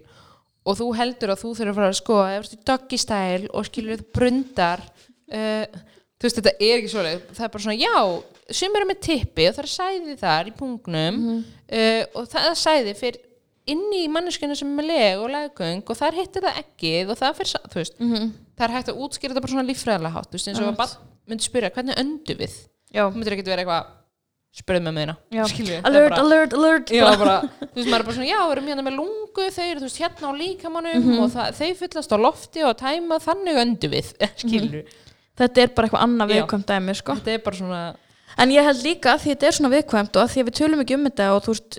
[0.66, 3.68] Og þú heldur að þú þurfur að fara að skoða ef þú doggy style og
[3.68, 5.84] skilur þið brundar uh,
[6.16, 7.20] þú veist, þetta er ekki svoleið.
[7.36, 10.56] Það er bara svona, já, sumir eru með tippi og það er sæði þar í
[10.58, 13.22] pungnum uh, og það er sæði fyrir
[13.66, 17.18] inni í manneskinu sem er með leg og leggöng og þar hittir það ekkið og
[17.18, 18.28] það fyrir, þú veist, -hmm.
[18.54, 20.92] það er hægt að útskýra þetta bara svona líffræðilega hátt, þú veist, eins og að
[21.26, 22.54] myndi spyrja, hvernig öndu við?
[22.94, 23.94] já, þú myndir ekki vera eitthvað
[24.56, 25.42] spurðu með meina, Já.
[25.50, 27.16] skilju alert, alert, alert Já, bara.
[27.20, 29.80] bara, þú veist, maður er bara svona, já, við erum hérna með lungu, þeir eru,
[29.82, 31.18] þú veist, hérna á líkamannum Mhm.
[31.20, 34.08] og það, þeir fyllast á lofti og tæma þannig öndu við,
[34.42, 34.84] skilur
[35.36, 37.12] þetta er bara eitthvað annað viðkvæmt dæmi sko.
[37.20, 37.80] Þetta er bara svona,
[38.40, 40.56] en ég held líka að því þetta er svona viðkvæmt og að því að við
[40.56, 41.78] tölum ekki um þetta og þú veist,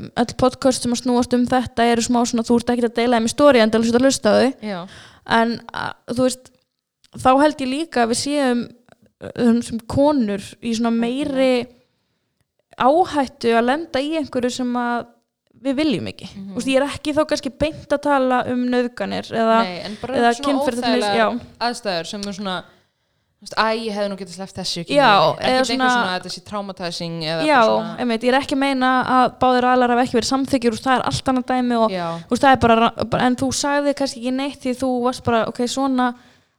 [0.00, 2.94] um, öll podcast sem að snúast um þetta eru smá svona, þú ert ekki að
[2.96, 4.88] deila þeim í stóri en til að hlusta á þau
[5.36, 6.50] en að, þú veist
[7.20, 8.64] þá held ég líka að við séum
[9.36, 11.66] um, sem konur í svona meiri
[12.76, 15.06] áhættu að lenda í einhverju sem að
[15.66, 16.28] við viljum ekki.
[16.36, 19.58] Mm veist, ég er ekki þá kannski beint að tala um nöðganir eða,
[20.12, 21.28] eða óþægilega
[21.60, 22.56] aðstæður sem er svona,
[23.56, 26.34] æ, ég hefði nú getið sleppt þessu ekki Já, ekki eða eitthvað svona- svona, þetta
[26.34, 27.60] sé traumatizing já
[27.98, 31.06] einmitt, ég er ekki að meina að báðir aðlar hafa ekki verið samþykjur það er
[31.10, 31.90] allt annað dæmi og
[32.52, 36.14] er bara, bara en þú sagði kannski ekki neitt því þú varst bara, ok, svona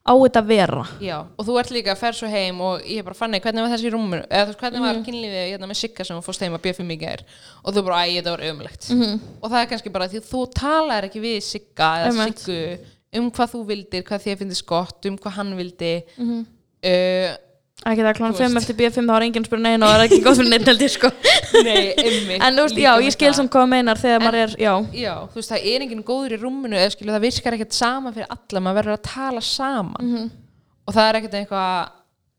[0.07, 3.03] á þetta að vera Já, og þú ert líka að fer svo heim og ég
[3.03, 6.41] bara fann hvernig var þessi rúmur eða hvernig var kynlífið hérna með Sigga sem fórst
[6.45, 7.23] heim að bjöfum í gær
[7.63, 9.19] og þú bara, æ, þetta var ömulegt Mhm.
[9.43, 12.29] og það er kannski bara því þú talar ekki við Sigga eða.
[12.31, 12.79] Siggu
[13.17, 16.45] um hvað þú vildir, hvað þér finnst gott um hvað hann vildi Mhm.
[16.83, 17.37] uh,
[17.93, 18.69] ekki það klán Þú 5 veist.
[18.69, 20.91] eftir B5 þá er enginn spyrir neina og það er ekki góð fyrir neinn heldur
[20.93, 21.11] sko
[21.63, 24.55] Nei, einmitt en þú veist, já, ég skil samt hvað það meinar þegar maður er,
[24.61, 27.77] já, Já, þú veist, það er enginn góður í rúminu eða skilu, það virkar ekkert
[27.77, 30.27] sama fyrir alla maður verður að tala saman Mhm.
[30.87, 31.69] og það er ekkert eitthvað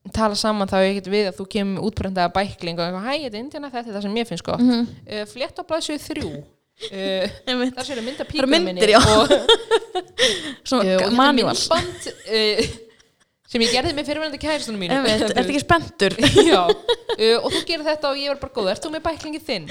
[0.08, 3.16] að tala saman þá er ekkert við að þú kemur útbrendaða bækling og eitthvað, hæ,
[3.24, 4.86] þetta er Indiana, þetta er það sem ég finnst gott Mhm.
[5.08, 5.62] uh, flett á
[6.08, 7.74] þrjú uh, einmitt.
[7.74, 9.00] þar séu mynda myndir, já.
[9.00, 9.28] og,
[10.68, 12.87] svona og þetta er manual myndband uh,
[13.48, 16.16] sem ég gerði með fyrirvændi kæristunum mínu einmitt, ertu ekki spenntur?
[16.50, 18.70] Já, uh, og þú gerir þetta og ég var bara góð.
[18.74, 19.70] Ert þú með bæklingi þinn?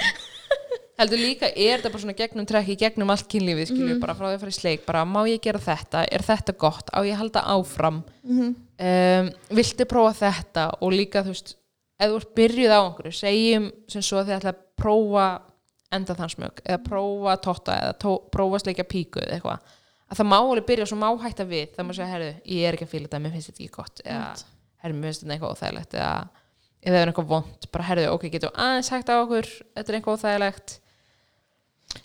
[0.98, 4.00] Heldur líka, er þetta bara svona gegnum trekki gegnum allt kynlífið, skilju, Mhm.
[4.02, 6.90] bara frá því að fara í sleik bara má ég gera þetta, er þetta gott?
[6.90, 8.00] Á ég að halda áfram?
[8.26, 8.48] Mhm.
[8.82, 10.64] um, viltu prófa þetta?
[10.82, 11.54] Og líka, þú veist,
[12.00, 15.28] ef þú ert byrjuð á einhverju, segjum sem svo að þið ætla að prófa
[15.92, 19.58] enda þannsmjög eða prófa totta eða tó, prófa sleikja píku eða eitthvað
[20.08, 22.76] að það má alveg byrja svo má hætta við það má segja, herru, ég er
[22.76, 24.02] ekki að fíla þetta, mér finnst þetta ekki gott.
[24.04, 24.28] Eða,
[24.82, 25.96] herru, mér finnst þetta eitthvað óþægilegt.
[25.98, 26.44] Eða,
[26.82, 29.92] eða það er eitthvað vond, bara herru, ok, getum við aðeins hægt á okkur þetta
[29.92, 30.78] er eitthvað óþægilegt.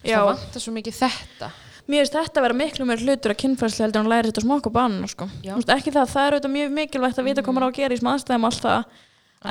[0.04, 0.18] Já.
[0.18, 1.52] það vantar svo mikið þetta.
[1.84, 4.44] Mér finnst þetta að vera miklu meir hlutur að kynfræsli heldur en að læra þetta
[4.46, 5.28] smokk og bann sko.
[5.44, 8.00] Ekki það, það er auðvitað mjög mikilvægt að vita hvað maður á að gera í
[8.00, 9.02] smá aðstæðum og allt það.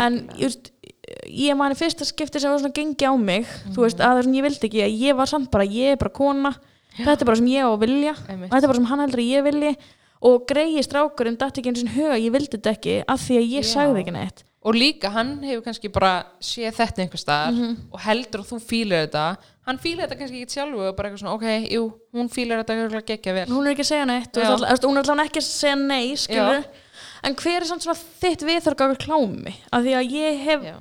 [0.03, 0.71] En veist,
[1.29, 4.69] ég mani fyrsta skipti sem var svona gengi á mig þú veist, að ég vildi
[4.71, 6.55] ekki að ég var samt bara, ég er bara kona
[6.99, 8.49] þetta er bara sem ég á að vilja Einmitt.
[8.51, 9.75] og þetta er bara sem hann heldur að ég vilji
[10.23, 13.47] og greiði strákurinn datt ekki eins og huga, ég vildi þetta ekki af því að
[13.57, 13.71] ég Já.
[13.75, 17.73] sagði ekki neitt og líka hann hefur kannski bara séð þetta einhver staðar Mhm.
[17.91, 19.25] og heldur að þú fílar þetta
[19.67, 21.83] hann fílar þetta kannski ekki sjálfu og bara eitthvað svona ok, jú,
[22.15, 24.49] hún fílar þetta ekki geggja vel hún er ekki að segja neitt og Já.
[24.55, 26.65] það, hún er allavega ekki að segja nei skilur
[27.25, 30.77] en hver er samt svona þitt viðþörg á klámi af því að ég hef Já.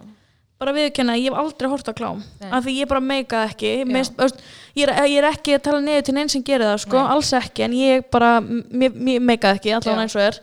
[0.62, 2.22] Bara viðkjanna að ég hef aldrei hort á klám.
[2.41, 2.49] Nei.
[2.53, 3.72] af því ég bara meika ekki.
[3.89, 4.41] Mest, veist,
[4.78, 7.16] ég, er, ég er ekki að tala niður til neinn sem gerir það sko, Nei.
[7.16, 10.39] alls ekki en ég bara, meika ekki allavega eins og er,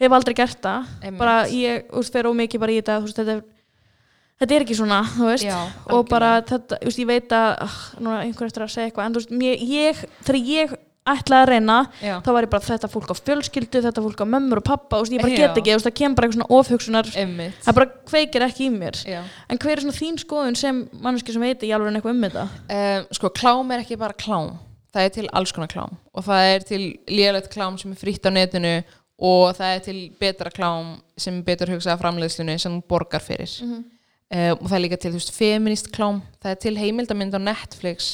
[0.00, 0.90] ég hef aldrei gert það.
[1.00, 1.20] Einmitt.
[1.22, 3.96] bara ég úst, fer ómikið bara í þetta veist, þetta, er,
[4.42, 5.58] þetta er ekki svona veist, Já,
[5.94, 9.18] og bara þetta, veist, ég veit að uh, núna einhver eftir að segja eitthvað en
[9.20, 10.78] veist, mér, ég, þegar ég
[11.14, 12.14] ætlaði að reyna Já.
[12.24, 15.14] þá var ég bara þetta fólk á fjölskyldu þetta fólk á mömmur og pappa, veist,
[15.14, 18.72] ég bara get ekki það kemur bara eitthvað svona ofhugsunar það bara kveikir ekki í
[18.74, 18.98] mér.
[19.08, 19.20] Já.
[19.50, 22.46] En hver er svona þín skoðun sem manneski sem veit ekki alveg eitthvað um þetta?
[22.76, 24.54] Um, sko, klám er ekki bara klám.
[24.90, 25.98] Það er til alls konar klám.
[26.16, 26.80] Og það er til
[27.10, 28.74] lélegt klám sem er frítt á netinu
[29.20, 33.52] og það er til betra klám sem er betur hugsað af framleiðslunni sem borgar fyrir.
[33.60, 33.84] Um,
[34.30, 36.22] og það er líka til, þú veist, feminist klám.
[36.42, 38.10] Það er til heimildamind á Netflix.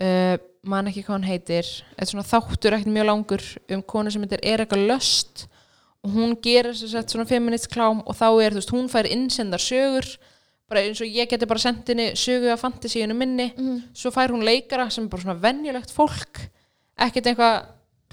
[0.00, 0.36] Uh,
[0.70, 1.70] man ekki hvað hann heitir.
[1.92, 3.46] Þetta er svona þáttur ekkert mjög langur
[3.76, 5.46] um konu sem heitir Erika Löst.
[6.00, 9.08] Og hún gerir sér sett svona feminist klám og þá er, þú veist, hún fær
[9.10, 10.06] innsendar sögur.
[10.70, 13.50] Bara eins og ég geti bara sendt henni sögu af fantasíunu minni.
[13.92, 16.44] Svo fær hún leikara sem er bara svona venjulegt fólk.
[16.96, 17.56] Ekkert eitthvað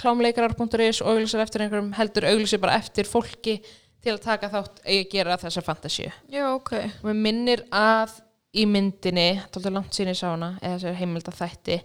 [0.02, 3.60] klámleikarar.is og auglýsar eftir einhverjum heldur auglýsir bara eftir fólki
[4.04, 6.12] til að taka þátt að ég gera þessa fantasíu.
[6.30, 6.74] Já, ok.
[7.02, 8.20] og mér minnir að
[8.58, 11.80] í myndinni, tóldur langt síni sá hana eða þessari heimilda þætti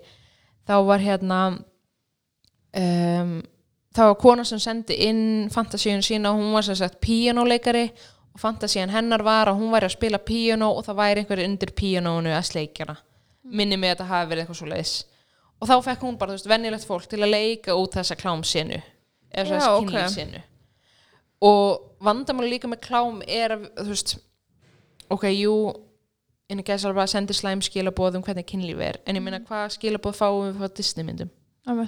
[0.68, 1.38] þá var hérna
[2.72, 3.36] um,
[3.92, 7.86] þá var kona sem sendi inn fantasíun sína og hún var sem sagt píanóleikari
[8.32, 11.74] og fantasían hennar var að hún væri að spila píanó og það væri einhverju undir
[11.76, 12.96] píanónu að sleikjana
[13.42, 14.94] minni mig að þetta hafi verið eitthvað svo leiðis
[15.62, 18.80] og þá fekk hún bara, þú veist, venjulegt fólk til að leika út þessa klámsinu
[19.30, 19.86] eða þessa ok.
[19.86, 20.42] kynlífsinu.
[21.46, 24.14] Og vandamáli líka með klám er að, þú veist
[25.12, 25.54] ok, jú
[26.50, 28.98] en ég gæti alveg að sendi slæm skilabóð um hvernig kynlíf er.
[29.06, 31.30] En ég meina hvað skilabóð fáum við frá Disney myndum?
[31.66, 31.78] Það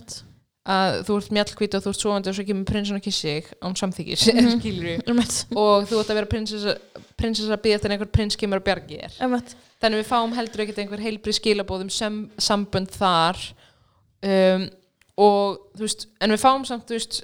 [0.65, 3.49] að þú ert mjallkvít og þú ert svovandi og svo kemur prinsinn og kissi þig
[3.61, 5.19] án samþykis mm Mhm.
[5.19, 6.31] Það og þú ert að vera
[7.21, 9.53] prinsessa að býða að einhver prins kemur að bjargi Það veit.
[9.83, 13.37] þannig við fáum heldur ekkert einhver heilbrið skilabóð um sem, sambönd þar.
[14.25, 14.65] Um,
[15.21, 17.21] og þú veist, en við fáum samt þú veist,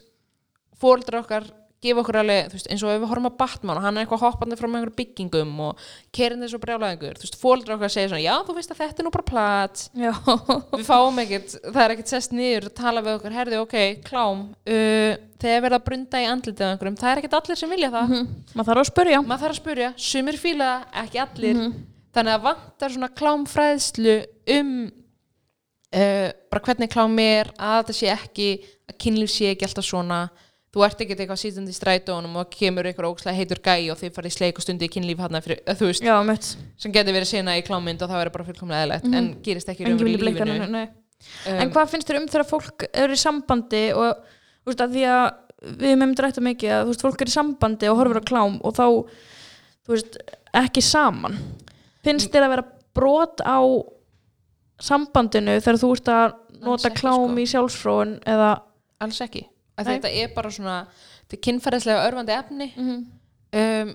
[0.77, 1.49] fóreldrar okkar
[1.81, 4.05] gefa okkur alveg, þú veist, eins og ef við horfum að Batman og hann er
[4.05, 5.85] eitthvað hoppandi frá með einhverjum byggingum og
[6.17, 9.07] kerinn þessu brjálæðingur, þú veist, fóreldrar okkar segja svona, já, þú veist að þetta er
[9.07, 9.85] nú bara plat.
[10.75, 14.45] Við fáum ekkert, það er ekkert sest niður að tala við okkur, herði, ok, klám
[14.53, 18.15] uh, þegar verða brunda í andlitið af einhverjum, það er ekkert allir sem vilja það.
[18.53, 19.23] Maður þarf að spurja.
[19.25, 20.71] maður þarf að spurja, sumir fíla
[21.01, 21.65] ekki allir.
[22.11, 24.17] Þannig að vantar svona klámfræðslu
[24.59, 24.71] um
[25.95, 28.49] uh, bara hvernig klám er að þetta sé ekki,
[28.91, 30.25] að kynlíf sé ekki alltaf svona
[30.71, 34.13] þú ert ekkert eitthvað sítandi í strætónum og kemur einhver ókslega heitur gæi og þið
[34.15, 36.15] farið í sleik og stundi í kynlíf hann fyrir, þú veist, Já,
[36.79, 39.83] sem getur verið sena í klámynd og það verður bara fullkomlega eðlegt en gerist ekki
[39.83, 40.85] í Engin raunveru vilja í lífinu nei.
[41.51, 44.95] um, En hvað finnst þér um þegar fólk eru í sambandi og, þú veist, að
[44.95, 45.25] því að
[45.81, 48.31] við hefum rætt um mikið að þú veist, fólk er í sambandi og horfir á
[48.31, 48.87] klám og þá,
[49.85, 50.21] þú veist,
[50.63, 51.41] ekki saman
[52.07, 53.59] finnst þér að vera brot á
[54.81, 57.41] sambandinu þegar þú ert að nota ekki, klám sko.
[57.41, 58.51] í sjálfsfróun eða
[59.01, 59.45] alls ekki.
[59.79, 60.77] Þetta er bara svona
[61.25, 62.71] þetta er kynfæðislega örfandi efni.
[62.77, 63.03] Mhm.
[63.61, 63.93] um,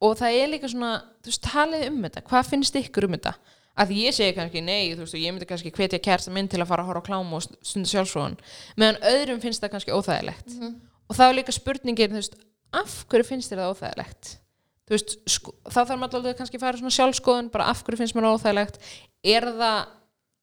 [0.00, 3.34] og það er líka svona þú veist, talið um þetta, hvað finnst ykkur um þetta?
[3.80, 6.60] Að ég segi kannski nei þú veist, og ég myndi kannski hvetja kærsta minn til
[6.60, 8.38] að fara að horfa á klám og stundu sjálfsfróðan
[8.80, 10.56] meðan öðrum finnst það kannski óþægilegt.
[11.10, 12.36] Og þá er líka spurningin, þú veist
[12.72, 14.32] af hverju finnst þér það óþægilegt?
[14.88, 18.00] Þú veist, sko, þá þarf maður alveg kannski að fara svona sjálfskoðun, bara af hverju
[18.00, 18.80] finnst það óþægilegt?
[19.22, 19.80] Er það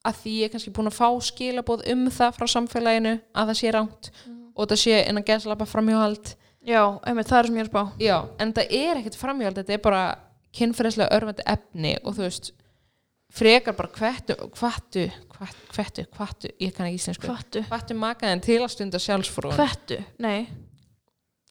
[0.08, 3.60] að því ég er kannski búin að fá skilabóð um það frá samfélaginu að það
[3.60, 4.12] sé ránt
[4.58, 6.34] og það sé innan geðslapa framhjóhald
[6.68, 7.84] já, einmitt, það er sem ég er að spá.
[8.04, 10.04] Já, en það er ekkert framhjóld þetta er bara
[10.58, 12.52] kynferðislega örfandi efni og þú veist
[13.38, 15.04] frekar bara hvettu, hvattu
[15.38, 17.28] hvat- hvettu, hvattu, ég kann ekki íslensku.
[17.30, 20.48] Hvattu, hvattu makaðin til að stunda sjálfsfrún hvettu, nei.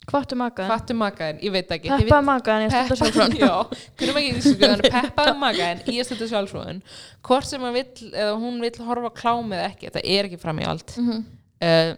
[0.07, 1.91] Hvattu makaðin hvattu makaðin, ég veit ekki.
[1.91, 3.37] Þið peppaði makaðin í að stunda sjálfsfróun.
[3.41, 3.55] Já,
[3.99, 6.83] hvernig ekki íslensku peppaði makaðin í að stunda sjálfsfrún
[7.27, 10.95] hvort sem vill, eða hún vill horfa á klám eða ekki, þetta er ekki framhjóld
[10.97, 11.25] Mhm.
[11.61, 11.95] uh,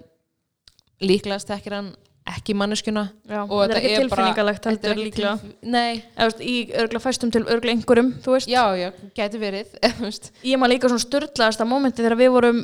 [1.04, 1.90] líklegast ekki hann
[2.28, 5.30] ekki manneskuna já, og þetta er ekki tilfinningalegt þetta er líklega.
[5.40, 8.10] tilf- nei, eða þú veist, í örgla fæstum til örgla einhverjum
[8.52, 9.70] Já, já, gæti verið
[10.50, 12.60] ég maður líka svona störtlaðast að mómenti þegar við vorum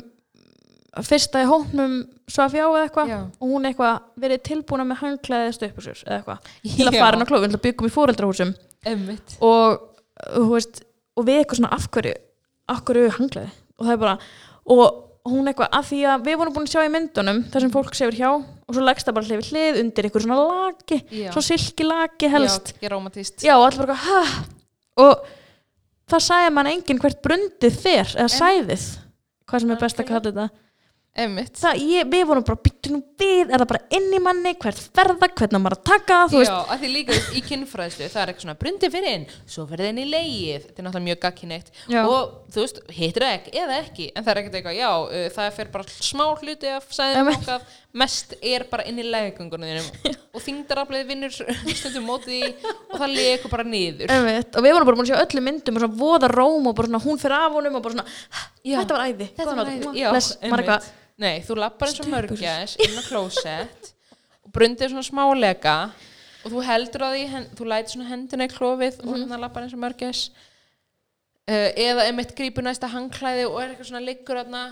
[1.05, 1.95] fyrsta í hóknum
[2.31, 3.09] Svafi á eða eitthvað
[3.41, 7.29] og hún eitthvað verið tilbúna með hangklæðið stöppusur eða eitthvað til að fara inn á
[7.29, 8.53] klófin til að byggum í fóreldrahúsum
[9.45, 9.83] og
[11.15, 12.13] og við eitthvað svona af hverju
[12.73, 14.15] af hverju hangklæði og það er bara
[14.65, 17.73] og hún eitthvað af því að við vorum búin að sjá í myndunum þar sem
[17.73, 20.99] fólk sefur hjá og svo leggst það bara hlið við hlið undir eitthvað svona laki
[21.09, 21.29] Já.
[21.33, 22.77] svo silki laki helst Já,
[23.45, 24.19] Já, og allir bara hæ?
[25.05, 25.25] Og
[26.11, 28.85] það sagði mann enginn hvert brundið þér, eða sæðið,
[29.49, 30.47] hvað sem er best að kalla þetta.
[31.15, 34.81] Það, ég, við vorum bara byttu nú við, er það bara inn í manni, hvert
[34.97, 38.45] ferða, hvernig maður að taka það, Já, að því líka í kynfræðslu það er eitthvað
[38.45, 42.35] svona brundi fyrir inn, svo fyrir inn í leið þetta er náttúrulega mjög gagkinneitt og
[42.51, 45.49] þú veist, hittir það ekki eða ekki en það er ekkert eitthvað, já, uh, það
[45.61, 50.17] fer bara smá hluti af sæðum okkar mest er bara inn í leigöngunum þínum.
[50.35, 54.11] Og þingdaraflið vinnur stundum mótið í og það leikur bara niður.
[54.11, 54.51] Einmitt.
[54.51, 56.91] Og við vorum bara búin að sjá öllu myndum og svona voða róm og bara
[56.91, 58.05] svona hún fyrir af honum og bara svona,
[58.65, 58.77] Já.
[58.81, 59.31] þetta var æði.
[59.39, 60.11] Þetta var æði, já,
[61.21, 63.93] Nei, þú lappar eins og mörgæs inn á klósett
[64.43, 65.75] og brundið svona smálega
[66.43, 69.63] og þú heldur á því, hen, þú lætir svona hendina í klófið og hérna lappar
[69.63, 70.27] eins og mörgæs.
[71.45, 74.63] Uh, eða einmitt grípur næsta hangklæði og er eitthvað svona liggur þarna.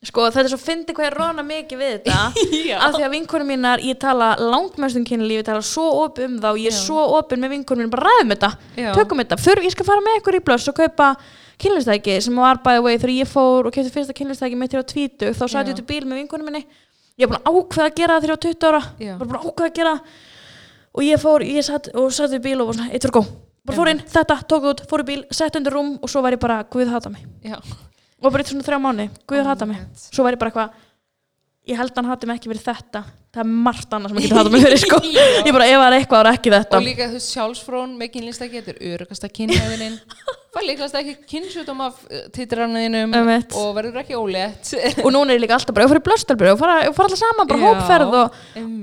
[0.00, 2.18] Sko þetta er svo fyndi hvað ég róna mikið við þetta.
[2.86, 6.48] Af því að vinkonum mínar, ég tala langmestum kynlífi, ég tala svo opið um þá
[6.54, 6.80] og ég er Já.
[6.86, 8.50] svo opið með vinkonum mínar, bara ræðum þetta
[8.80, 8.90] Já.
[8.96, 11.10] tökum þetta, För, ég skal fara með ykkur í blöss og kaupa
[11.60, 14.82] kynlistæki sem var by the way þegar ég fór og kefti fyrsta kynlistæki mitt ég
[14.82, 15.60] var 20 þá Já.
[15.60, 16.64] ég út í bíl með vinkonum minni.
[17.20, 18.82] Ég var búin að ákveða að gera það þegar ég var 20 ára.
[18.98, 19.12] Já.
[19.20, 19.94] var búin að ákveða að gera
[20.90, 23.30] og ég fór, ég satt og satt í bíl og var svona, eitt fyrir góð
[23.66, 26.34] bara fór inn, þetta, tók út, fór í bíl, sett undir rúm og svo var
[26.34, 27.26] ég bara, guð hata mig.
[27.44, 27.58] Já.
[27.60, 29.82] og bara eitt svona þrjá mánu, guð hata mig.
[30.08, 30.78] Svo var ég bara eitthvað
[31.70, 33.04] ég held að hann hati mig ekki fyrir þetta.
[33.30, 34.98] Það er margt annað sem hann getur hatað mig fyrir sko.
[35.46, 36.78] Ég bara, ef það er eitthvað, það er ekki þetta.
[36.80, 39.98] Og líka þú sjálfsfrón með kynlistæki þetta er örugasta kynhæðinin
[40.50, 43.54] það líkast ekki kynnsjútum af uh, titranniðinum Einmitt.
[43.54, 44.72] og verður ekki ólétt.
[45.04, 47.22] Og núna er ég líka alltaf bara, ég fyrir blöstalbyrju og fara, ég fara alltaf
[47.22, 48.40] saman, bara Já, hópferð og,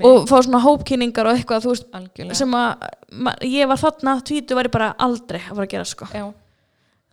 [0.07, 2.39] og fá svona hópkynningar og eitthvað, þú veist, algjörlega.
[2.39, 6.09] sem að ég var þarna, tvítu var ég bara aldrei að fara að gera, sko.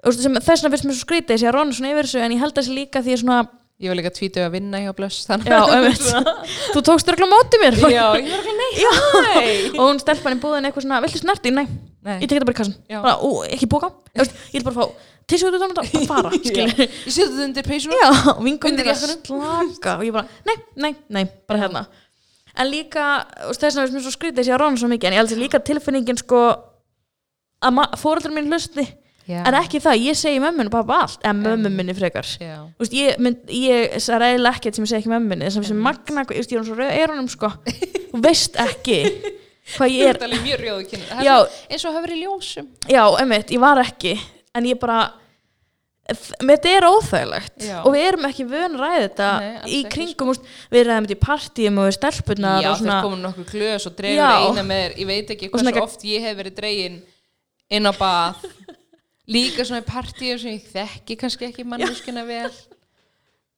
[0.04, 2.58] Þess vegna finnst mér svo skrítið, þessi að róna svona yfir þessu en ég held
[2.58, 3.38] þessi líka því að svona,
[3.82, 5.24] ég var líka tvítið að vinna hjá Blöss
[6.74, 7.78] þú tókst þér móti mér.
[7.90, 9.40] Já, ég var ekki nei, hæ?
[9.78, 11.52] Og hún stelpan í búðin eitthvað svona, viltu snerti?
[11.54, 11.66] Nei,
[12.04, 12.20] Nei.
[12.20, 12.76] ég tek þetta bara í kassan
[13.18, 16.72] ó, ekki bóka, ég, vil bara fá tissu út og fara, ég
[17.08, 19.96] setja þetta undir peysunum og Undir er að slaka.
[19.98, 21.86] Og ég bara, nei, nei, nei, bara hérna.
[22.54, 23.04] En líka,
[23.48, 25.62] og þess mér svo skrítið þessi að rána svo mikið, en ég held sér líka
[25.64, 26.42] tilfinningin sko
[27.64, 28.84] að fóröldur mín hlusti,
[29.28, 29.40] já.
[29.48, 32.26] en ekki það ég segi mömmun og pappa allt, en mömmun minni frekar
[32.78, 35.68] veist, ég, mynd, ég það er eiginlega ekkert sem ég segi ekki mömmunni þess að
[35.70, 36.12] sem Einmitt.
[36.12, 37.50] magna, ég er hún svo rauð eyrunum sko,
[38.12, 39.00] þú veist ekki
[39.74, 41.36] hvað ég er, Það er Já.
[41.40, 44.16] svo- eins og verið í ljósum já, emmitt, ég var ekki
[44.54, 45.02] en ég bara
[46.44, 47.78] þetta er óþægilegt Já.
[47.80, 49.92] og við erum ekki vön að ræða þetta Nei, í sko.
[49.94, 53.22] kringum, úst, við ræðum þetta í partíum og við stelpunar já, og þeir svona komin
[53.24, 54.28] nokkuð glös og Já.
[54.44, 56.98] eina með þér ég veit ekki Og svona hversu ekki- oft ég hef verið dregin
[57.72, 58.44] inn á bað
[59.30, 62.50] líka svona í partíum sem ég þekki kannski ekki manneskuna vel.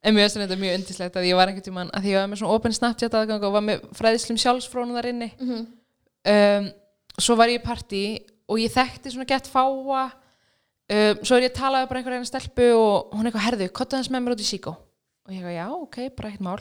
[0.06, 2.28] En mér finnst þetta mjög undislegt að ég var einhvern tímann að því ég var
[2.30, 5.32] með svona open snapchat aðgang og var með fræðislum sjálfsfrónu þar inni.
[5.40, 5.66] Mhm.
[6.30, 6.70] um,
[7.18, 8.04] svo var ég í partí
[8.46, 10.06] og ég þekkti svona gett fáa.
[10.86, 13.70] Um, svo er ég að tala við bara einhver eina stelpu og hún eitthvað herðu,
[13.74, 14.76] kottu hans með mér út í síkó
[15.26, 16.60] og ég eitthvað já, ok, bara ekkert mál.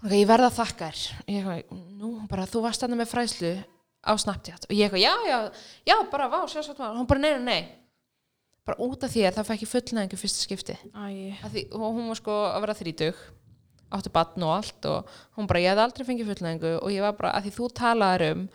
[0.00, 1.02] Hún eitthvað, ég verða að þakka þér.
[1.26, 3.50] Ég eitthvað, nú, bara, þú varst þarna með fræðslu
[4.00, 4.64] á Snapchat.
[4.70, 7.85] Og ég eitthvað, já, já, já, bara, vá, sjálfsagt maður hún bara, nei, nei, nei
[8.66, 10.76] bara út af þér, það fekk ég fullnæðingu fyrsta skipti
[11.54, 13.24] því, og hún var sko að vera þrítug
[13.96, 17.18] áttu batn og allt og hún bara, ég hefði aldrei fengið fullnæðingu og ég var
[17.18, 18.46] bara, að því þú talaðir um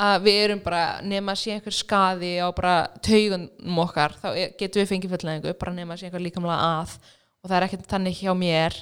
[0.00, 4.80] að við erum bara nema að sé einhver skaði á bara taugunum okkar, þá getum
[4.80, 6.96] við fengið fullnæðingu bara nema að sé einhver líkamlega að.
[7.40, 8.76] Og það er ekkert þannig hjá mér.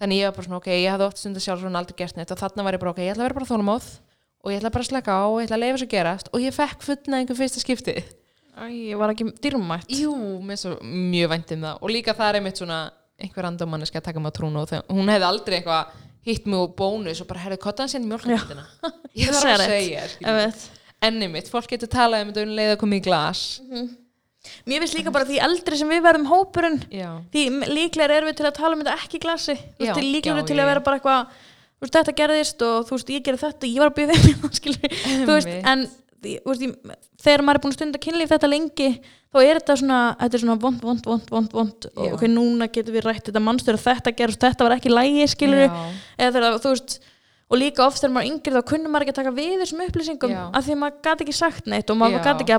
[0.00, 2.32] Þannig ég var bara svona, ok, ég hafði oft stundar sjálf svona aldrei gert neitt.
[2.32, 3.88] Og þarna var ég bara, ok, ég ætla að vera bara þónumóð
[4.40, 6.30] og ég ætla bara að slaka á og ég ætla að leifa svo gerast.
[6.32, 8.14] Og ég fekk fullnæðingu fyrsta skiptið
[8.56, 9.90] æ, var ekki dýrmætt.
[10.00, 11.80] Jú, mér er svo mjög vænt um það.
[11.80, 12.80] Og líka það er einmitt svona
[13.20, 15.96] einhver andamanniski að taka mig á trúna og þegar, hún hefði aldrei eitthvað
[16.26, 18.66] hitt mig úr bónus og bara herrið kottan sinni mjölkandina
[19.20, 20.04] ég þarf að segja
[21.00, 23.44] enni mitt, fólk getur talað um þetta um leið að koma í glas.
[24.68, 28.40] Mér finnst líka bara því eldri sem við verðum hópurinn já, því líklega erum við
[28.40, 29.56] til að tala um þetta ekki í glasi.
[29.80, 31.32] Já, líklega erum við til að vera bara eitthvað
[31.80, 34.46] þú veist, þetta gerðist og þú veist, ég gerði þetta ég var að byrja þeim,
[34.58, 35.86] skilur þú veist, en
[36.20, 38.88] þegar maður er búin að stunda kynlíf þetta lengi
[39.30, 42.68] þá er þetta svona, þetta er svona vond, vond, vond, vond, vond og ok, núna
[42.72, 46.60] getum við rætt þetta mannstur og þetta gerðist, þetta var ekki lægi, skilur eða þegar,
[46.60, 47.00] þú veist
[47.50, 49.80] og líka oft þegar maður er yngri þá kunnum maður ekki að taka við þessum
[49.86, 50.42] upplýsingum Já.
[50.54, 52.54] af því að maður gæti ekki sagt neitt og maður gæti ekki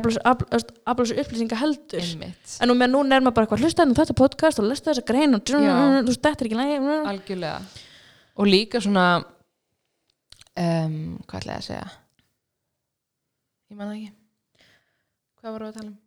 [0.99, 2.03] þessu upplýsinga heldur.
[2.03, 5.05] Einmitt, en nú með núna er maður bara eitthvað hlusta þetta podcast og lesta þessa
[5.07, 6.76] grein og þetta er ekki lægi
[8.36, 9.07] og líka svona
[10.59, 11.88] um, hvað ætla ég að segja
[13.72, 14.13] ég það ekki.
[15.41, 15.99] Hvað voru að tala um?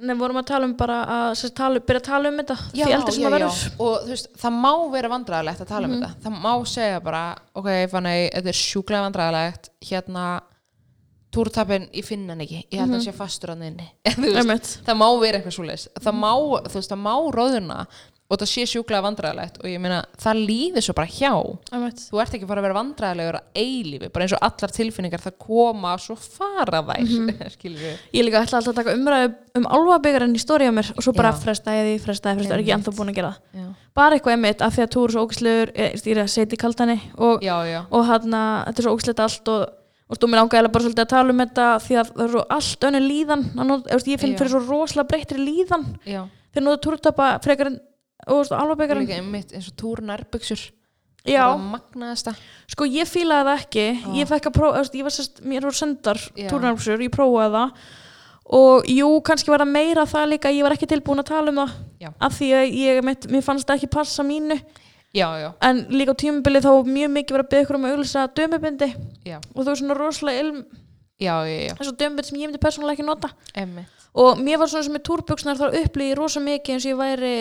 [0.00, 2.84] Nei, vorum að tala um bara að sérst, tala, byrja að tala um þetta því
[2.96, 3.34] eldri sem já, það já.
[3.36, 3.64] verður.
[3.84, 5.92] Og þú veist, það má vera vandræðalegt að tala Mhm.
[5.92, 6.20] um þetta.
[6.24, 7.24] Það má segja bara,
[7.60, 9.68] ok, fannei þetta er sjúklega vandræðalegt.
[9.90, 10.24] Hérna
[11.30, 12.62] túrtapin, ég finn hann ekki.
[12.72, 13.50] Ég held að hann sé fastur
[14.24, 14.70] veist, Einmitt.
[14.88, 15.88] það má vera eitthvað svoleiðis.
[16.00, 16.32] Það má,
[16.64, 17.86] þú veist, það má róðuna
[18.30, 21.32] og það sé sjúklega vandræðalegt og ég meina, það líður svo bara hjá.
[21.74, 22.02] Einmitt.
[22.06, 25.36] þú ert ekki bara að vera vandræðalegur að eilífi, bara eins og allar tilfinningar það
[25.42, 27.42] koma svo fara þær mm
[27.80, 31.02] við Ég líka ætla alltaf að taka umræðu um álfabyggarinn í stóri á mér og
[31.02, 33.66] svo bara frestaði því, frestaði, frestaði, er ekki ennþá búin að gera já,
[33.98, 36.60] bara eitthvað einmitt af því að þú eru svo ógæslegur ég er að setja í
[36.60, 39.68] kaltani og, og hann þetta er svo ógæslegt allt og
[40.10, 42.42] og þú mér ángaði bara svolítið að tala um þetta því að það er svo
[42.56, 44.38] allt önnu líðan að þú ég finn Já.
[44.40, 46.22] fyrir svo rosalega breyttri líðan já.
[46.50, 47.78] þegar nú það túrtapa frekar en
[48.26, 50.70] og einmitt eins og túr nærbuxur
[51.28, 52.32] Já, magnaðasta.
[52.70, 54.14] Sko ég fílaði það ekki, Ah.
[54.16, 56.48] ég fekk að prófa, ég var sérst, mér voru sendar Já.
[56.48, 57.72] túrnarpsur, ég prófaði það.
[58.52, 61.56] Og jú, kannski var það meira það líka, ég var ekki tilbúin að tala um
[61.60, 62.08] það Já.
[62.20, 64.60] af því að ég, mitt, mér fannst það ekki passa mínu.
[65.12, 67.84] Já, já, en líka á tímabilið þá var mjög mikið verið að byggja ykkur um
[67.84, 68.88] að auglýsa dömubindi.
[69.26, 70.64] Já, og þú er svona rosalega ilm,
[71.76, 73.28] eins og dömubind sem ég myndi persónulega ekki nota.
[73.54, 73.86] Einmitt.
[74.14, 77.34] Og mér var svona sem með túrbuksnar þá upplýði rosa mikið eins og ég væri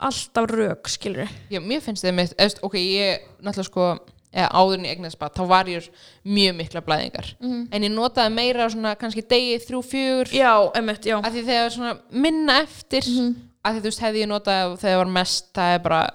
[0.00, 3.88] alltaf rök, skilur já, mér finnst þið mitt, eðst, ok, ég náttúrulega sko,
[4.32, 5.88] eða áður en ég eignast bara þá var ég
[6.24, 7.68] mjög mikla blæðingar Mhm.
[7.72, 11.62] en ég notaði meira svona kannski degi þrjú, fjögur Já, emmitt, já að því þegar
[11.66, 13.34] var svona minna eftir Mhm.
[13.64, 16.08] að því þú veist hefði ég notað þegar það var mest það er bara,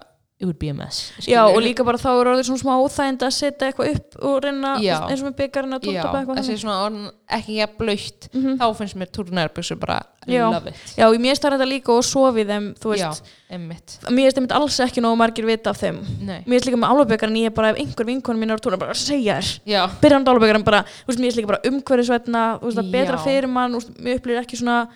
[0.46, 1.58] it would be a mess Já, skilurðu?
[1.58, 4.74] og líka bara þá er orðið svona smá óþægind að setja eitthvað upp og reyna
[4.86, 4.96] Já.
[5.10, 6.62] eins og með byggarinn að já, túrtapa eitthvað þessi þannig.
[6.62, 8.58] svona ekki jafn blöytt Mhm.
[8.62, 9.98] þá finnst mér túrnærbyggsur bara
[10.30, 10.46] Já.
[10.52, 13.98] love it Já, ég mér starf þetta líka og sofi þeim, þú já, veist emmitt
[14.10, 16.94] Mér finnst einmitt alls ekki nógu margir vita af þeim nei, Mér finnst líka með
[16.94, 19.60] álfabyggarinn, ég er bara ef einhver vinkonum mín er á túrna, bara að segja þér
[19.66, 23.24] já, Byrjandi álfabyggarinn bara, þú veist, mér finnst líka bara umhverfisvætna það er betra Já.
[23.26, 24.88] fyrir mann, mér upplýðir ekki svona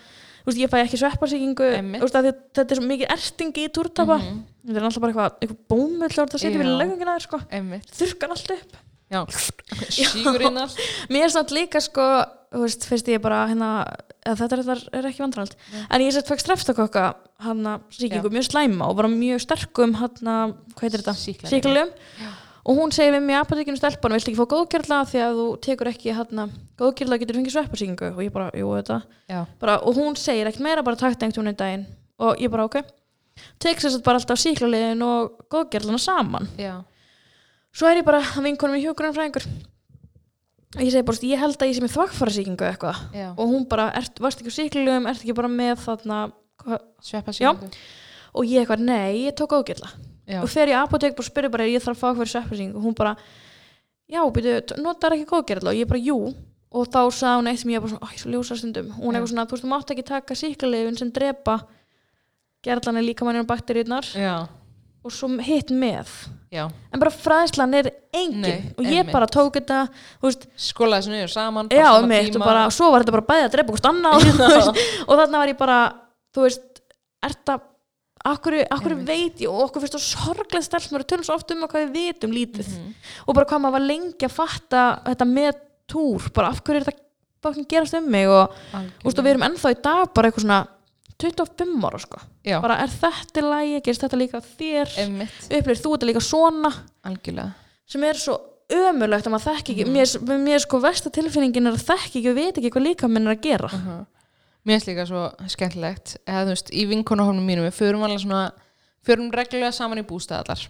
[0.46, 0.98] veist, ég fæ ekki
[2.20, 2.28] að
[2.58, 4.18] þetta er svo mikið ertingi í túrtapa.
[4.18, 4.38] Mhm.
[4.66, 7.40] Þetta er alltaf bara eitthvað, eitthvað bómull Það setja fyrir lögungina þér, sko.
[8.00, 8.76] Þurrkar allt upp.
[9.96, 10.76] Sígur inn allt.
[11.10, 12.04] Mér er samt líka sko,
[12.54, 12.84] veist,
[13.22, 13.70] bara hérna,
[14.26, 15.54] þetta er, er ekki vandrald
[15.88, 17.04] en ég fæk streftakokka
[17.46, 17.62] hann
[17.94, 20.18] sýkingu mjög slæma og bara mjög sterkum hann,
[22.70, 25.46] og hún segir við mig í apotekinu stelpan, viltu ekki fá góðgerla því að þú
[25.66, 29.00] tekur ekki hann góðgerla getur fengið sveppasýkingu og ég bara, jú þetta
[29.58, 31.88] bara, og hún segir ekkert meira bara takt einhvern daginn.
[32.20, 32.78] Og ég bara ok.
[33.58, 36.46] Tek sér satt bara alltaf sýklalyfin og góðgerlana saman.
[36.60, 36.76] Já,
[37.74, 39.48] svo er ég bara að vinkonum í hjúkurinn fræðingur
[40.76, 43.00] og ég segi bara, ég held að ég sé með þvagfarasýkingu eða eitthvað.
[43.34, 46.20] Og hún bara, ert, varst ekki á síklulegum, ert ekki bara með þarna
[46.62, 46.78] hva?
[47.02, 47.50] sveppa Já.
[48.30, 49.90] og ég eitthvað, nei, ég tók ágjörla
[50.30, 52.86] já, og fer ég apotek og spyrir bara, ég þarf að fá eitthvað sveppasýkingu og
[52.86, 53.16] hún bara,
[54.10, 56.20] já, býtu, notar ekki góðgerla og ég bara, jú.
[56.70, 58.90] Og þá sagði hún eitt sem ég bara svona, æ, svo ljósa stundum.
[58.94, 61.56] Hún eitthvað svona, þú veist, þú mátt ekki taka síklulegum sem drepa
[62.62, 64.34] gerðlan er líka mannir og bakteríunar já,
[65.02, 66.12] og svo hitt með.
[66.52, 66.68] Já.
[66.92, 68.44] En bara fræðslan er engin.
[68.44, 69.14] Nei, og ég einmitt.
[69.14, 69.80] bara tók þetta
[70.58, 73.82] skólaði þessu niður saman já, mitt, og bara, svo var þetta bara bæði að drepa
[73.90, 75.80] annað þú veist, og þarna var ég bara
[76.34, 76.82] þú veist,
[77.26, 77.66] ert að
[78.24, 79.48] akkur, akkur veit ég?
[79.50, 82.68] Og okkur finnst það sorglega stelpur tölum svo oft um að hvað við vitum lítið.
[82.78, 82.94] Mhm.
[83.26, 85.54] og bara hvað maður var lengi að fatta þetta með
[85.90, 87.06] túr, bara af hverju er þetta
[87.42, 88.28] bara gerast um mig?
[88.28, 88.52] Og,
[89.04, 90.66] og við erum ennþá í dag bara eitthvað svona
[91.20, 92.20] 25 ára sko.
[92.44, 94.94] Já, bara er þetta í lagi, gerist þetta líka þér?
[95.50, 96.70] Upplýðir þú þetta líka svona?
[97.04, 97.50] Algjörlega.
[97.90, 98.38] Sem er svo
[98.70, 99.92] ömurlegt að maður þekki ekki Mhm.
[99.96, 103.26] mér, mér sko versta tilfinningin er að þekki ekki og veit ekki hvað líka minn
[103.26, 103.68] er að gera.
[103.72, 104.04] Uh
[104.64, 106.18] Mér finnst líka svo skemmtilegt.
[106.28, 108.42] Eða þú veist, í vinkonahófnum mínum við förum alveg svona,
[109.06, 110.68] förum reglulega saman í bústæðallar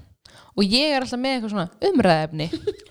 [0.56, 2.48] og ég er alltaf með eitthvað svona umræðefni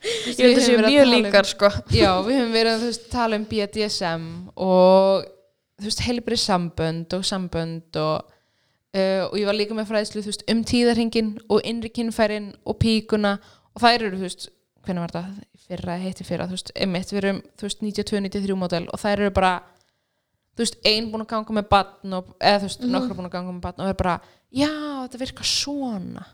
[0.00, 1.70] ég held að séu mjög líkar sko.
[1.92, 4.26] Já, við höfum verið að þú veist, tala um BDSM
[4.56, 5.26] og
[5.80, 8.30] þú veist, heilbrið sambönd og sambönd og,
[8.96, 12.80] uh, og ég var líka með fræðslu þú veist, um tíðarhingin og innri kynfærin og
[12.80, 13.36] píkuna.
[13.74, 14.48] Og þær eru, þú veist,
[14.86, 15.36] hvernig var það?
[15.70, 19.34] Fyrra, heiti fyrra, þú veist, emitt við erum, þú veist, 92-93 mótel og þær eru
[19.36, 19.52] bara
[20.60, 22.92] þú veist, ein búin að ganga með batn og, eða þú veist, Mhm.
[22.94, 24.20] nokkra búin að ganga með batn og er bara,
[24.52, 24.68] já,
[25.08, 26.24] þetta virkar svona.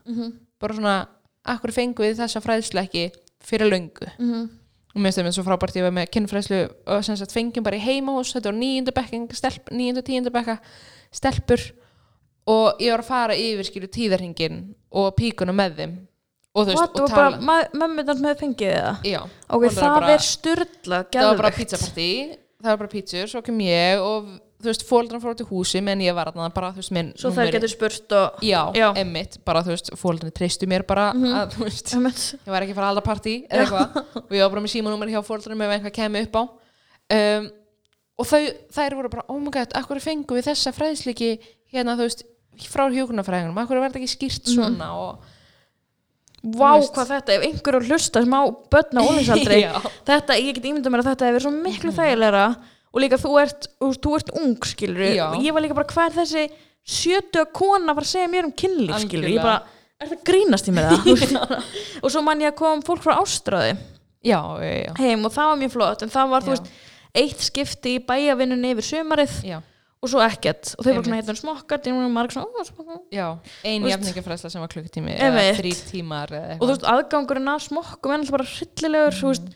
[0.59, 0.97] Bara svona,
[1.47, 4.09] akkur fengu við þessa fræðslu ekki fyrir löngu?
[4.97, 7.77] Og mér finnst það svo frábært ég var með kynfræðslu og sem sagt fengjum bara
[7.77, 10.59] í heimahús þetta var nýjundu bekking, stelp, nýjundu tíundu bekka
[11.13, 11.61] stelpur.
[12.49, 15.97] Og ég var að fara yfir skilu tíðarhingin og píkuna með þeim.
[16.57, 19.21] Og þú veist, What, og tala mömmuðan með fengið það já,
[19.51, 24.03] ok, Hún það bara- er styrla, það var það var bara pizzur, svo kem ég
[24.03, 27.11] og þú veist, fóldran fór í húsi menn ég var þarna bara, þú veist, minn
[27.21, 28.87] svo þær getur spurt og já, Já.
[29.03, 32.23] emmitt, bara þú veist, fóldran treystu mér bara að, þú veist, Einmitt.
[32.41, 34.01] ég var ekki að fara að halda partí eða eitthvað.
[34.23, 36.43] Og ég var bara með símanúmer hjá fóldranum ef eitthvað kemur upp á.
[37.17, 37.51] Um,
[38.17, 38.41] og þau,
[38.79, 41.31] þær voru bara oh my god, akkur fengum við þessa fræðsliki
[41.75, 42.25] hérna þú veist,
[42.73, 44.89] frá hjókunarfræðingunum akkur verði ekki skýrt svona?
[44.97, 45.35] Og
[46.55, 46.95] vá Þú veist.
[46.95, 48.43] hvað þetta, ef einhver er að hlusta sem á
[48.73, 49.61] börn á ólinsaldri
[50.07, 52.45] þetta, ég get ímyndað mér að þetta hefur svo miklu þægilegra
[52.97, 55.27] og líka þú ert, þú, ert ung skilur, Já.
[55.33, 56.45] og ég var líka bara hvað er þessi
[56.87, 59.59] sjötu kona að fara að segja mér um kynlíf skilur, ég bara,
[60.01, 61.47] er það grínast í með það
[62.05, 63.75] og svo man ég að kom fólk frá ástráði
[64.27, 64.41] já,
[65.01, 66.71] heim og það var mjög flott en það var, þú veist,
[67.17, 69.37] eitt skipti í bæjavinnunni yfir sumarið.
[69.47, 69.59] Já,
[70.05, 71.27] og svo ekkert og þau var svona Einmitt.
[71.27, 73.27] heitur smokkar og marg svona, ó, smokkar já.
[73.65, 73.93] ein Þú veist.
[73.97, 78.19] jafningafræðsla sem var klukkutími eða þrý tímar eða og þú veist, aðgangurinn að smokkum er
[78.21, 79.47] alltaf bara hryllilegur veist,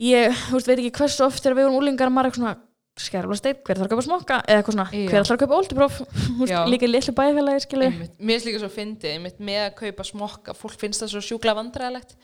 [0.00, 2.56] ég veist, veit ekki hversu oft þegar við vorum úlingar að eitthvað svona
[2.94, 5.96] skerfla steinn, hver þarf að kaupa smokka eða eitthvað svona, hver ætlar að kaupa oldipróf
[6.52, 6.60] Já.
[6.70, 7.78] líka í litlu bæfélagi.
[8.22, 11.56] Mér finnst líka svo fyndið, einmitt með að kaupa smokka fólk finnst það svo sjúkla
[11.58, 12.14] vandræðalegt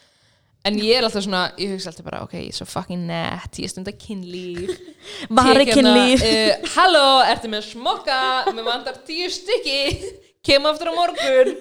[0.69, 3.59] en ég er alltaf svona, ég hugsa alltaf bara ok, ég er svo fucking nett,
[3.63, 4.73] ég stundar kynlíf.
[5.39, 6.25] Vari Tek hérna, kynlíf.
[6.27, 8.19] uh, Halló, ertu með smokka?
[8.57, 9.81] Mér vandar tíu stykki.
[10.47, 11.55] Kem aftur á morgun.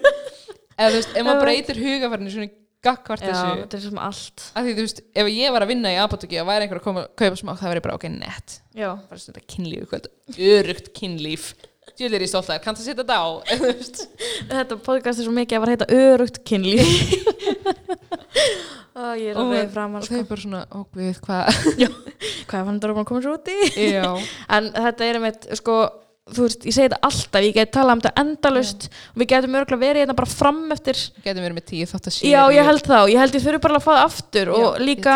[0.80, 3.56] Eða þú veist, ef maður breytir hugafærinu svona gakkvart Já, þessu.
[3.64, 4.44] þetta er sem allt.
[4.56, 6.86] Að því þú veist, ef ég var að vinna í apotekki og væri einhver að
[6.86, 8.54] koma kaupa smokk, það væri bara ok, nett.
[8.72, 10.08] Já, bara stundar kynlíf, hvað
[10.54, 11.50] örugt kynlíf
[12.00, 13.22] Er ég stolt að þér, kannst að setja þetta á?
[14.50, 16.86] Þetta podcast er svo mikið að var heita örugt kynlíf.
[19.00, 20.18] Ó, ég er að Og- reyði fram og að þau sko.
[20.20, 21.44] er bara svona, ó guð, hvað?
[22.50, 23.54] Hvað fann þetta að koma svo út í?
[23.94, 24.10] Já,
[24.56, 25.74] en þetta er einmitt, sko
[26.30, 29.54] þú veist, ég segi þetta alltaf, ég get talað um þetta endalust og við getum
[29.58, 32.68] örgulega verið hérna bara fram eftir getum verið með tíu þátt að sé Já, ég
[32.68, 35.14] held þá, ég held ég þurfi bara að fá það aftur og Já, líka,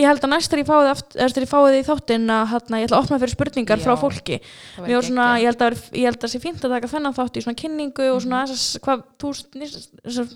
[0.00, 0.90] ég held að næst þegar ég fáið
[1.28, 4.00] eftir ég fáið í þáttinn að hérna, ég ætla að opna fyrir spurningar frá Já,
[4.02, 4.40] fólki.
[4.80, 7.16] Mér var svona, ég held að, vera- ég held að sé fínt að taka þennan
[7.20, 10.34] þátt í svona kynningu og svona þessas, hvað þú, þessar,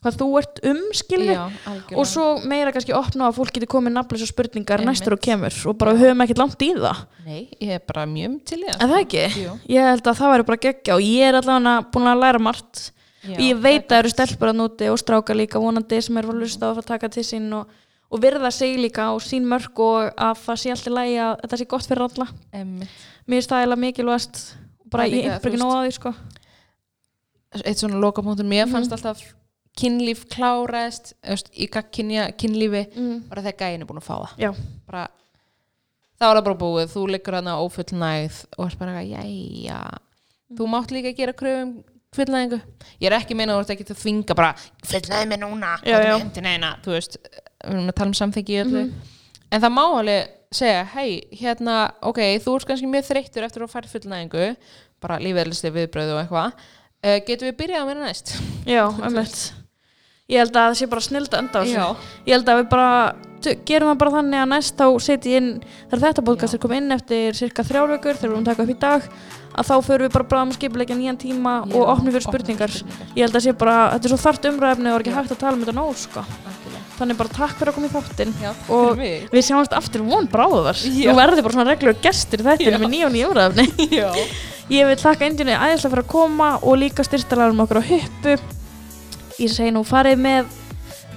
[0.00, 4.28] hvað þú ert um, algjörlega og svo meira kannski opna að fólk geti komið nafnlega
[4.30, 4.96] spurningar Einmitt.
[5.00, 8.38] næstur og kemur og bara höfum ekkert langt í það nei, ég er bara mjög
[8.48, 9.26] til í En það ekki?
[9.44, 9.58] Jú.
[9.68, 12.86] Ég held að það væri bara geggja og ég er allavega búin að læra margt
[13.20, 16.32] Já, ég veit að það eru stelpur að núti og strákar líka vonandi sem eru
[16.32, 17.68] að hlusta og að taka til sín og,
[18.08, 21.58] og virða sig líka og sín mörg og að það sé alltaf lægi að þetta
[21.60, 22.26] sé gott fyrir alla
[22.56, 22.88] Einmitt.
[23.28, 24.40] mér er eiginlega mikilvægast
[24.80, 26.14] og bara er ég er ekki því sko
[27.60, 28.72] eitt svona lokapunktur, mér Mhm.
[28.72, 29.20] fannst alltaf
[29.78, 31.14] kynlíf kláraðist
[31.54, 33.16] í gagkinja kynlífi mm.
[33.30, 34.58] bara þegar gæin er búin að fá það.
[34.90, 35.04] Bara,
[36.20, 39.80] þá er það bara búið þú liggur hana ófullnægð og er bara, jæja.
[40.50, 40.72] Þú Mhm.
[40.74, 42.58] mátt líka gera kröfum fullnæðingu
[43.00, 45.38] ég er ekki að meina að þú ert ekki til að þvinga bara fullnæði mig
[45.38, 46.42] núna Já, já.
[46.42, 47.16] Neina, þú veist,
[47.62, 48.84] við erum að tala um samþyggi öllu.
[48.88, 48.94] Mhm.
[49.52, 53.70] en það má alveg segja hei, hérna, ok, þú ert kannski mjög þreyttur eftir að
[53.70, 54.56] fara fullnæðingu
[55.00, 56.52] bara lífeðlislega viðbröð og eitthvað.
[57.00, 58.34] Uh, getum við byrjað á mér næst?
[58.66, 59.52] Já, ömmett
[60.30, 62.06] Ég held að það sé bara snild að enda á þessu.
[62.28, 62.90] Ég held að við bara
[63.40, 65.46] gerum það bara þannig að næst þá setjum inn
[65.90, 68.64] þegar þetta podcast er komið inn eftir cirka þrjár vikur þegar við erum að taka
[68.66, 69.06] upp í dag
[69.60, 72.70] að þá förum við bara bráðum að skipulegja nýjan tíma Já, og opnum fyrir spurningar
[72.74, 73.08] spurningar.
[73.16, 75.16] ég held að sé bara, þetta er svo þart umræfni og er ekki Já.
[75.16, 76.20] hægt að tala um þetta nóg sko.
[76.50, 76.84] Algjörlega.
[77.00, 78.36] þannig bara takk fyrir að koma í þáttinn
[78.76, 79.26] Og- mig.
[79.32, 83.12] við sjáumst aftur von bráðar þú verður bara svona reglur gestur þættinu með nýja og
[83.16, 83.66] nýja umræfni.
[84.70, 88.36] Ég vil þakka Indíunni æðislega fyrir að koma og líka styrstalarum okkur á huppu.
[89.40, 90.50] Ég segi nú farið með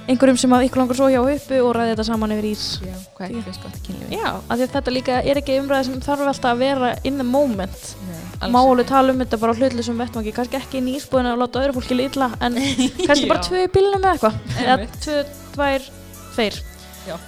[0.08, 2.64] einhverjum sem að ykkur langar svo hjá huppu og ræði þetta saman yfir ís.
[2.84, 4.18] Já, hvað er ekki gott í kynlífi?
[4.18, 7.20] Já, af því að þetta líka er ekki umræði sem þarf alltaf að vera in
[7.22, 7.86] the moment.
[8.10, 11.32] Nei, Má alveg tala um þetta bara á hlutlisum vettmangi, kannski ekki inn í ísbúðinu
[11.32, 12.60] að láta öðru fólki lítla, en
[13.08, 14.40] kannski bara tvö í bílunum eða eitthvað.
[14.66, 15.18] Eða tvö,
[15.56, 15.90] tvær,
[16.36, 16.60] tveir.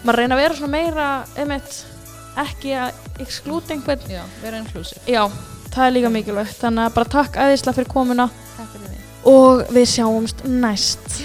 [0.03, 1.07] Maður reyna að vera svona meira,
[1.39, 1.77] einmitt,
[2.43, 4.03] ekki að exclude einhvern.
[4.11, 4.99] Já, vera inclusive.
[5.07, 5.23] Já,
[5.71, 6.59] það er líka mikilvægt.
[6.59, 8.27] Þannig að bara takk æðislega fyrir komuna.
[9.25, 11.21] Og við sjáumst næst.